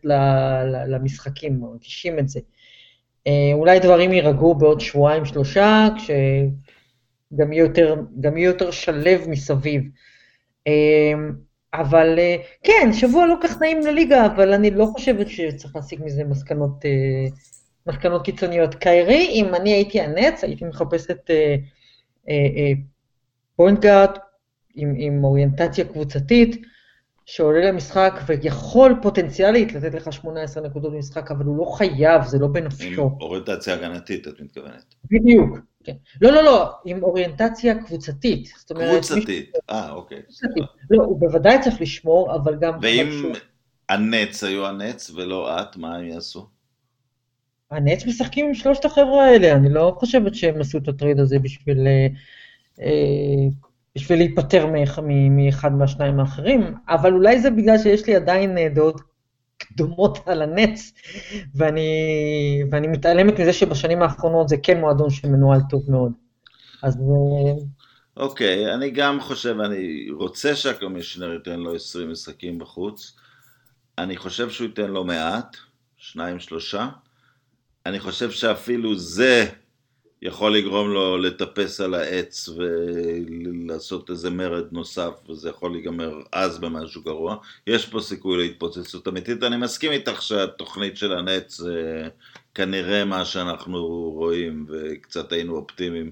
למשחקים, 0.89 1.61
מרגישים 1.61 2.19
את 2.19 2.29
זה. 2.29 2.41
אה, 3.27 3.51
אולי 3.53 3.81
דברים 3.81 4.13
יירגעו 4.13 4.55
בעוד 4.55 4.81
שבועיים, 4.81 5.25
שלושה, 5.25 5.89
כש... 5.97 6.11
גם 7.37 7.53
יהיה 7.53 7.65
יותר, 7.65 7.95
יותר 8.37 8.71
שלב 8.71 9.29
מסביב. 9.29 9.83
אמ, 10.67 11.33
אבל 11.75 12.19
אה, 12.19 12.37
כן, 12.63 12.93
שבוע 12.93 13.27
לא 13.27 13.35
כך 13.43 13.61
נעים 13.61 13.81
לליגה, 13.81 14.27
אבל 14.27 14.53
אני 14.53 14.71
לא 14.71 14.87
חושבת 14.93 15.29
שצריך 15.29 15.77
להסיק 15.77 16.01
מזה 16.01 16.25
מסקנות, 16.25 16.85
אה, 16.85 17.27
מסקנות 17.87 18.25
קיצוניות. 18.25 18.75
קיירי, 18.75 19.29
אם 19.33 19.55
אני 19.55 19.73
הייתי 19.73 20.01
הנטס, 20.01 20.45
הייתי 20.45 20.65
מחפשת 20.65 21.31
point 23.57 23.85
אה, 23.85 23.91
guard 23.91 24.19
עם, 24.75 24.95
עם 24.97 25.25
אוריינטציה 25.25 25.85
קבוצתית, 25.85 26.67
שעולה 27.27 27.61
למשחק 27.61 28.21
ויכול 28.27 28.99
פוטנציאלית 29.03 29.73
לתת 29.73 29.95
לך 29.95 30.13
18 30.13 30.63
נקודות 30.63 30.93
במשחק, 30.93 31.31
אבל 31.31 31.45
הוא 31.45 31.59
לא 31.59 31.65
חייב, 31.65 32.25
זה 32.25 32.39
לא 32.39 32.47
בנפשו. 32.47 33.03
עם 33.03 33.21
אוריינטציה 33.21 33.75
הגנתית, 33.75 34.29
את 34.29 34.41
מתכוונת. 34.41 34.95
בדיוק, 35.11 35.59
כן. 35.85 35.93
לא, 36.21 36.33
לא, 36.33 36.43
לא, 36.43 36.71
עם 36.85 37.03
אוריינטציה 37.03 37.83
קבוצתית. 37.83 38.49
אומרת... 38.71 39.05
קבוצתית, 39.05 39.53
אה, 39.71 39.93
אוקיי. 39.93 40.23
קבוצתית. 40.23 40.65
לא, 40.91 41.05
הוא 41.05 41.21
בוודאי 41.21 41.61
צריך 41.63 41.81
לשמור, 41.81 42.35
אבל 42.35 42.57
גם... 42.61 42.79
ואם 42.83 43.33
הנץ 43.89 44.45
היו 44.45 44.67
הנץ 44.67 45.11
ולא 45.11 45.61
את, 45.61 45.77
מה 45.77 45.97
הם 45.97 46.05
יעשו? 46.05 46.47
הנץ 47.71 48.07
משחקים 48.07 48.47
עם 48.47 48.55
שלושת 48.55 48.85
החבר'ה 48.85 49.25
האלה, 49.25 49.53
אני 49.53 49.69
לא 49.69 49.97
חושבת 49.99 50.35
שהם 50.35 50.61
עשו 50.61 50.79
את 50.79 50.89
הטריד 50.89 51.21
הזה 51.21 51.39
בשביל... 51.39 51.87
אה, 51.87 52.07
אה, 52.81 53.49
בשביל 53.95 54.19
להיפטר 54.19 54.67
מאחד 55.31 55.73
מהשניים 55.73 56.21
האחרים, 56.21 56.75
אבל 56.89 57.13
אולי 57.13 57.41
זה 57.41 57.51
בגלל 57.51 57.79
שיש 57.79 58.07
לי 58.07 58.17
עדיין 58.17 58.59
אה, 58.59 58.69
דעות 58.75 59.01
קדומות 59.59 60.19
על 60.29 60.43
הנץ, 60.43 60.93
ואני, 61.55 61.91
ואני 62.71 62.87
מתעלמת 62.87 63.41
מזה 63.41 63.53
שבשנים 63.53 64.03
האחרונות 64.03 64.49
זה 64.49 64.57
כן 64.63 64.81
מועדון 64.81 65.11
שמנוהל 65.11 65.61
טוב 65.71 65.83
מאוד. 65.89 66.13
אז... 66.83 66.99
אוקיי, 68.17 68.67
okay, 68.67 68.75
אני 68.75 68.91
גם 68.91 69.21
חושב, 69.21 69.57
אני 69.61 70.07
רוצה 70.11 70.57
שהקומישיונר 70.57 71.33
ייתן 71.33 71.61
לו 71.61 71.75
20 71.75 72.11
משחקים 72.11 72.59
בחוץ. 72.59 73.17
אני 73.99 74.17
חושב 74.17 74.51
שהוא 74.51 74.67
ייתן 74.67 74.91
לו 74.91 75.05
מעט, 75.05 75.57
שניים, 75.97 76.39
שלושה. 76.39 76.89
אני 77.87 78.01
חושב 78.01 78.31
שאפילו 78.31 78.97
זה 78.97 79.47
יכול 80.23 80.57
לגרום 80.57 80.91
לו 80.91 81.19
לטפס 81.19 81.81
על 81.81 81.95
העץ 81.95 82.49
ולעשות 82.49 84.11
איזה 84.11 84.31
מרד 84.31 84.65
נוסף, 84.73 85.11
וזה 85.29 85.49
יכול 85.49 85.73
להיגמר 85.73 86.21
אז 86.33 86.59
במשהו 86.59 87.03
גרוע. 87.03 87.37
יש 87.67 87.87
פה 87.87 88.01
סיכוי 88.01 88.39
להתפוצצות 88.39 89.09
אמיתית. 89.09 89.43
אני 89.43 89.57
מסכים 89.57 89.93
איתך 89.93 90.23
שהתוכנית 90.23 90.97
של 90.97 91.13
הנטס 91.13 91.57
זה 91.57 92.09
כנראה 92.55 93.05
מה 93.05 93.25
שאנחנו 93.25 93.87
רואים, 94.15 94.67
וקצת 94.69 95.33
היינו 95.33 95.57
אופטימיים 95.57 96.11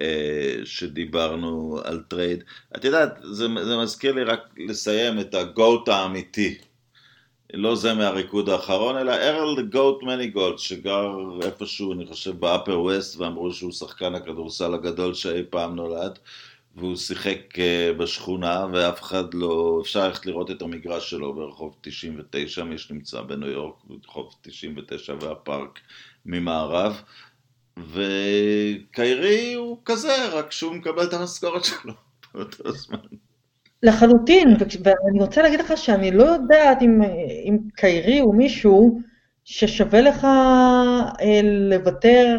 אה, 0.00 0.54
שדיברנו 0.64 1.80
על 1.84 2.02
trade. 2.08 2.44
את 2.76 2.84
יודעת, 2.84 3.18
זה, 3.22 3.46
זה 3.64 3.76
מזכיר 3.76 4.12
לי 4.12 4.24
רק 4.24 4.40
לסיים 4.56 5.20
את 5.20 5.34
ה 5.34 5.45
GOAT 5.45 5.88
האמיתי. 5.88 6.58
לא 7.54 7.76
זה 7.76 7.94
מהריקוד 7.94 8.48
האחרון, 8.48 8.96
אלא 8.96 9.12
ארל 9.12 9.62
GOAT 9.62 10.02
מניגולט, 10.02 10.58
שגר 10.58 11.12
איפשהו, 11.42 11.92
אני 11.92 12.06
חושב, 12.06 12.40
באפר 12.40 12.80
ווסט, 12.80 13.16
ואמרו 13.16 13.52
שהוא 13.52 13.72
שחקן 13.72 14.14
הכדורסל 14.14 14.74
הגדול 14.74 15.14
שאי 15.14 15.42
פעם 15.50 15.76
נולד, 15.76 16.18
והוא 16.76 16.96
שיחק 16.96 17.58
אה, 17.58 17.92
בשכונה, 17.98 18.66
ואף 18.72 19.02
אחד 19.02 19.34
לא, 19.34 19.78
אפשר 19.82 20.06
ללכת 20.06 20.26
לראות 20.26 20.50
את 20.50 20.62
המגרש 20.62 21.10
שלו 21.10 21.34
ברחוב 21.34 21.76
99, 21.80 22.64
מי 22.64 22.78
שנמצא 22.78 23.20
בניו 23.20 23.48
יורק, 23.48 23.74
ברחוב 23.84 24.34
99 24.42 25.14
והפארק 25.20 25.78
ממערב, 26.26 27.02
וקיירי 27.76 29.54
הוא 29.54 29.78
כזה, 29.84 30.28
רק 30.28 30.52
שהוא 30.52 30.74
מקבל 30.74 31.04
את 31.04 31.12
המשכורת 31.12 31.64
שלו 31.64 31.92
באותו 32.34 32.72
זמן. 32.72 32.98
לחלוטין, 33.82 34.56
ואני 34.84 35.20
רוצה 35.20 35.42
להגיד 35.42 35.60
לך 35.60 35.72
שאני 35.76 36.10
לא 36.10 36.24
יודעת 36.24 36.82
אם, 36.82 37.02
אם 37.44 37.58
קיירי 37.76 38.18
הוא 38.18 38.34
מישהו 38.34 39.00
ששווה 39.44 40.00
לך 40.00 40.24
אה, 40.24 41.40
לוותר. 41.42 42.38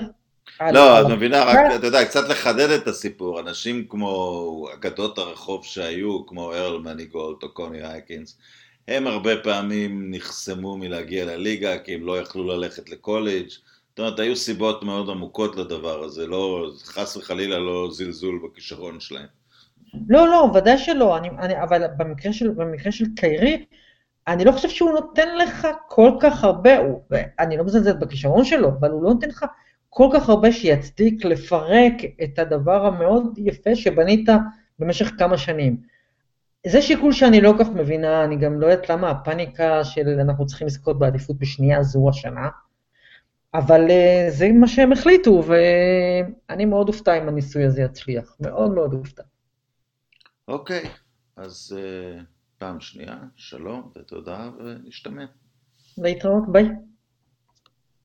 לא, 0.74 1.02
את 1.02 1.06
מבינה, 1.06 1.44
רק, 1.44 1.58
אתה 1.76 1.88
יודע, 1.88 2.06
קצת 2.06 2.30
לחדד 2.30 2.70
את 2.70 2.88
הסיפור. 2.88 3.40
אנשים 3.40 3.86
כמו 3.90 4.66
אגדות 4.74 5.18
הרחוב 5.18 5.66
שהיו, 5.66 6.26
כמו 6.26 6.54
ארל 6.54 6.80
מניגולט 6.80 7.44
או 7.44 7.54
קוני 7.54 7.88
הייקינס, 7.88 8.38
הם 8.88 9.08
הרבה 9.08 9.38
פעמים 9.38 10.12
נחסמו 10.12 10.78
מלהגיע 10.78 11.26
לליגה, 11.26 11.78
כי 11.78 11.94
הם 11.94 12.06
לא 12.06 12.20
יכלו 12.20 12.44
ללכת 12.44 12.90
לקולג'. 12.90 13.50
זאת 13.50 14.00
אומרת, 14.00 14.20
היו 14.20 14.36
סיבות 14.36 14.84
מאוד 14.84 15.10
עמוקות 15.10 15.56
לדבר 15.56 16.04
הזה, 16.04 16.28
לא, 16.28 16.72
חס 16.84 17.18
וחלילה 17.18 17.60
לא 17.60 17.90
זלזול 17.92 18.40
בכישרון 18.44 19.00
שלהם. 19.00 19.41
לא, 20.10 20.28
לא, 20.28 20.52
ודאי 20.54 20.78
שלא, 20.78 21.18
אני, 21.18 21.30
אני, 21.30 21.64
אבל 21.64 21.88
במקרה 21.98 22.34
של, 22.34 22.50
במקרה 22.50 22.92
של 22.92 23.06
קיירי, 23.16 23.66
אני 24.28 24.46
לא 24.46 24.52
חושב 24.52 24.70
שהוא 24.70 24.92
נותן 24.92 25.38
לך 25.38 25.68
כל 25.88 26.12
כך 26.20 26.44
הרבה, 26.44 26.78
הוא, 26.78 27.02
אני 27.40 27.58
לא 27.58 27.64
מזלזל 27.64 27.94
בכישרון 27.94 28.46
שלו, 28.46 28.70
אבל 28.70 28.92
הוא 28.92 29.04
לא 29.04 29.10
נותן 29.10 29.30
לך 29.30 29.46
כל 29.90 30.10
כך 30.14 30.30
הרבה 30.30 30.52
שיצדיק 30.52 31.26
לפרק 31.26 31.94
את 32.24 32.40
הדבר 32.40 32.86
המאוד 32.86 33.34
יפה 33.38 33.76
שבנית 33.76 34.30
במשך 34.80 35.12
כמה 35.18 35.38
שנים. 35.38 35.78
זה 36.68 36.82
שיקול 36.82 37.12
שאני 37.12 37.42
לא 37.42 37.54
כל 37.58 37.64
כך 37.64 37.70
מבינה, 37.70 38.24
אני 38.24 38.36
גם 38.36 38.62
לא 38.62 38.68
יודעת 38.68 38.90
למה 38.90 39.10
הפאניקה 39.10 39.84
של 39.84 40.20
אנחנו 40.20 40.46
צריכים 40.46 40.68
לזכות 40.68 41.00
בעדיפות 41.00 41.40
בשנייה 41.40 41.84
זו 41.84 42.10
השנה, 42.10 42.50
אבל 43.54 43.88
uh, 43.88 44.30
זה 44.30 44.52
מה 44.52 44.68
שהם 44.68 44.92
החליטו, 44.92 45.44
ואני 45.46 46.66
מאוד 46.66 46.88
אופתע 46.88 47.18
אם 47.18 47.28
הניסוי 47.28 47.64
הזה 47.64 47.82
יצליח, 47.82 48.38
מאוד 48.40 48.72
מאוד 48.72 48.94
אופתע. 48.94 49.24
אוקיי, 50.52 50.84
אז 51.36 51.78
uh, 51.78 52.24
פעם 52.58 52.80
שנייה, 52.80 53.20
שלום 53.36 53.92
ותודה 53.96 54.50
ונשתמע. 54.60 55.26
להתראות, 55.98 56.44
ביי. 56.52 56.66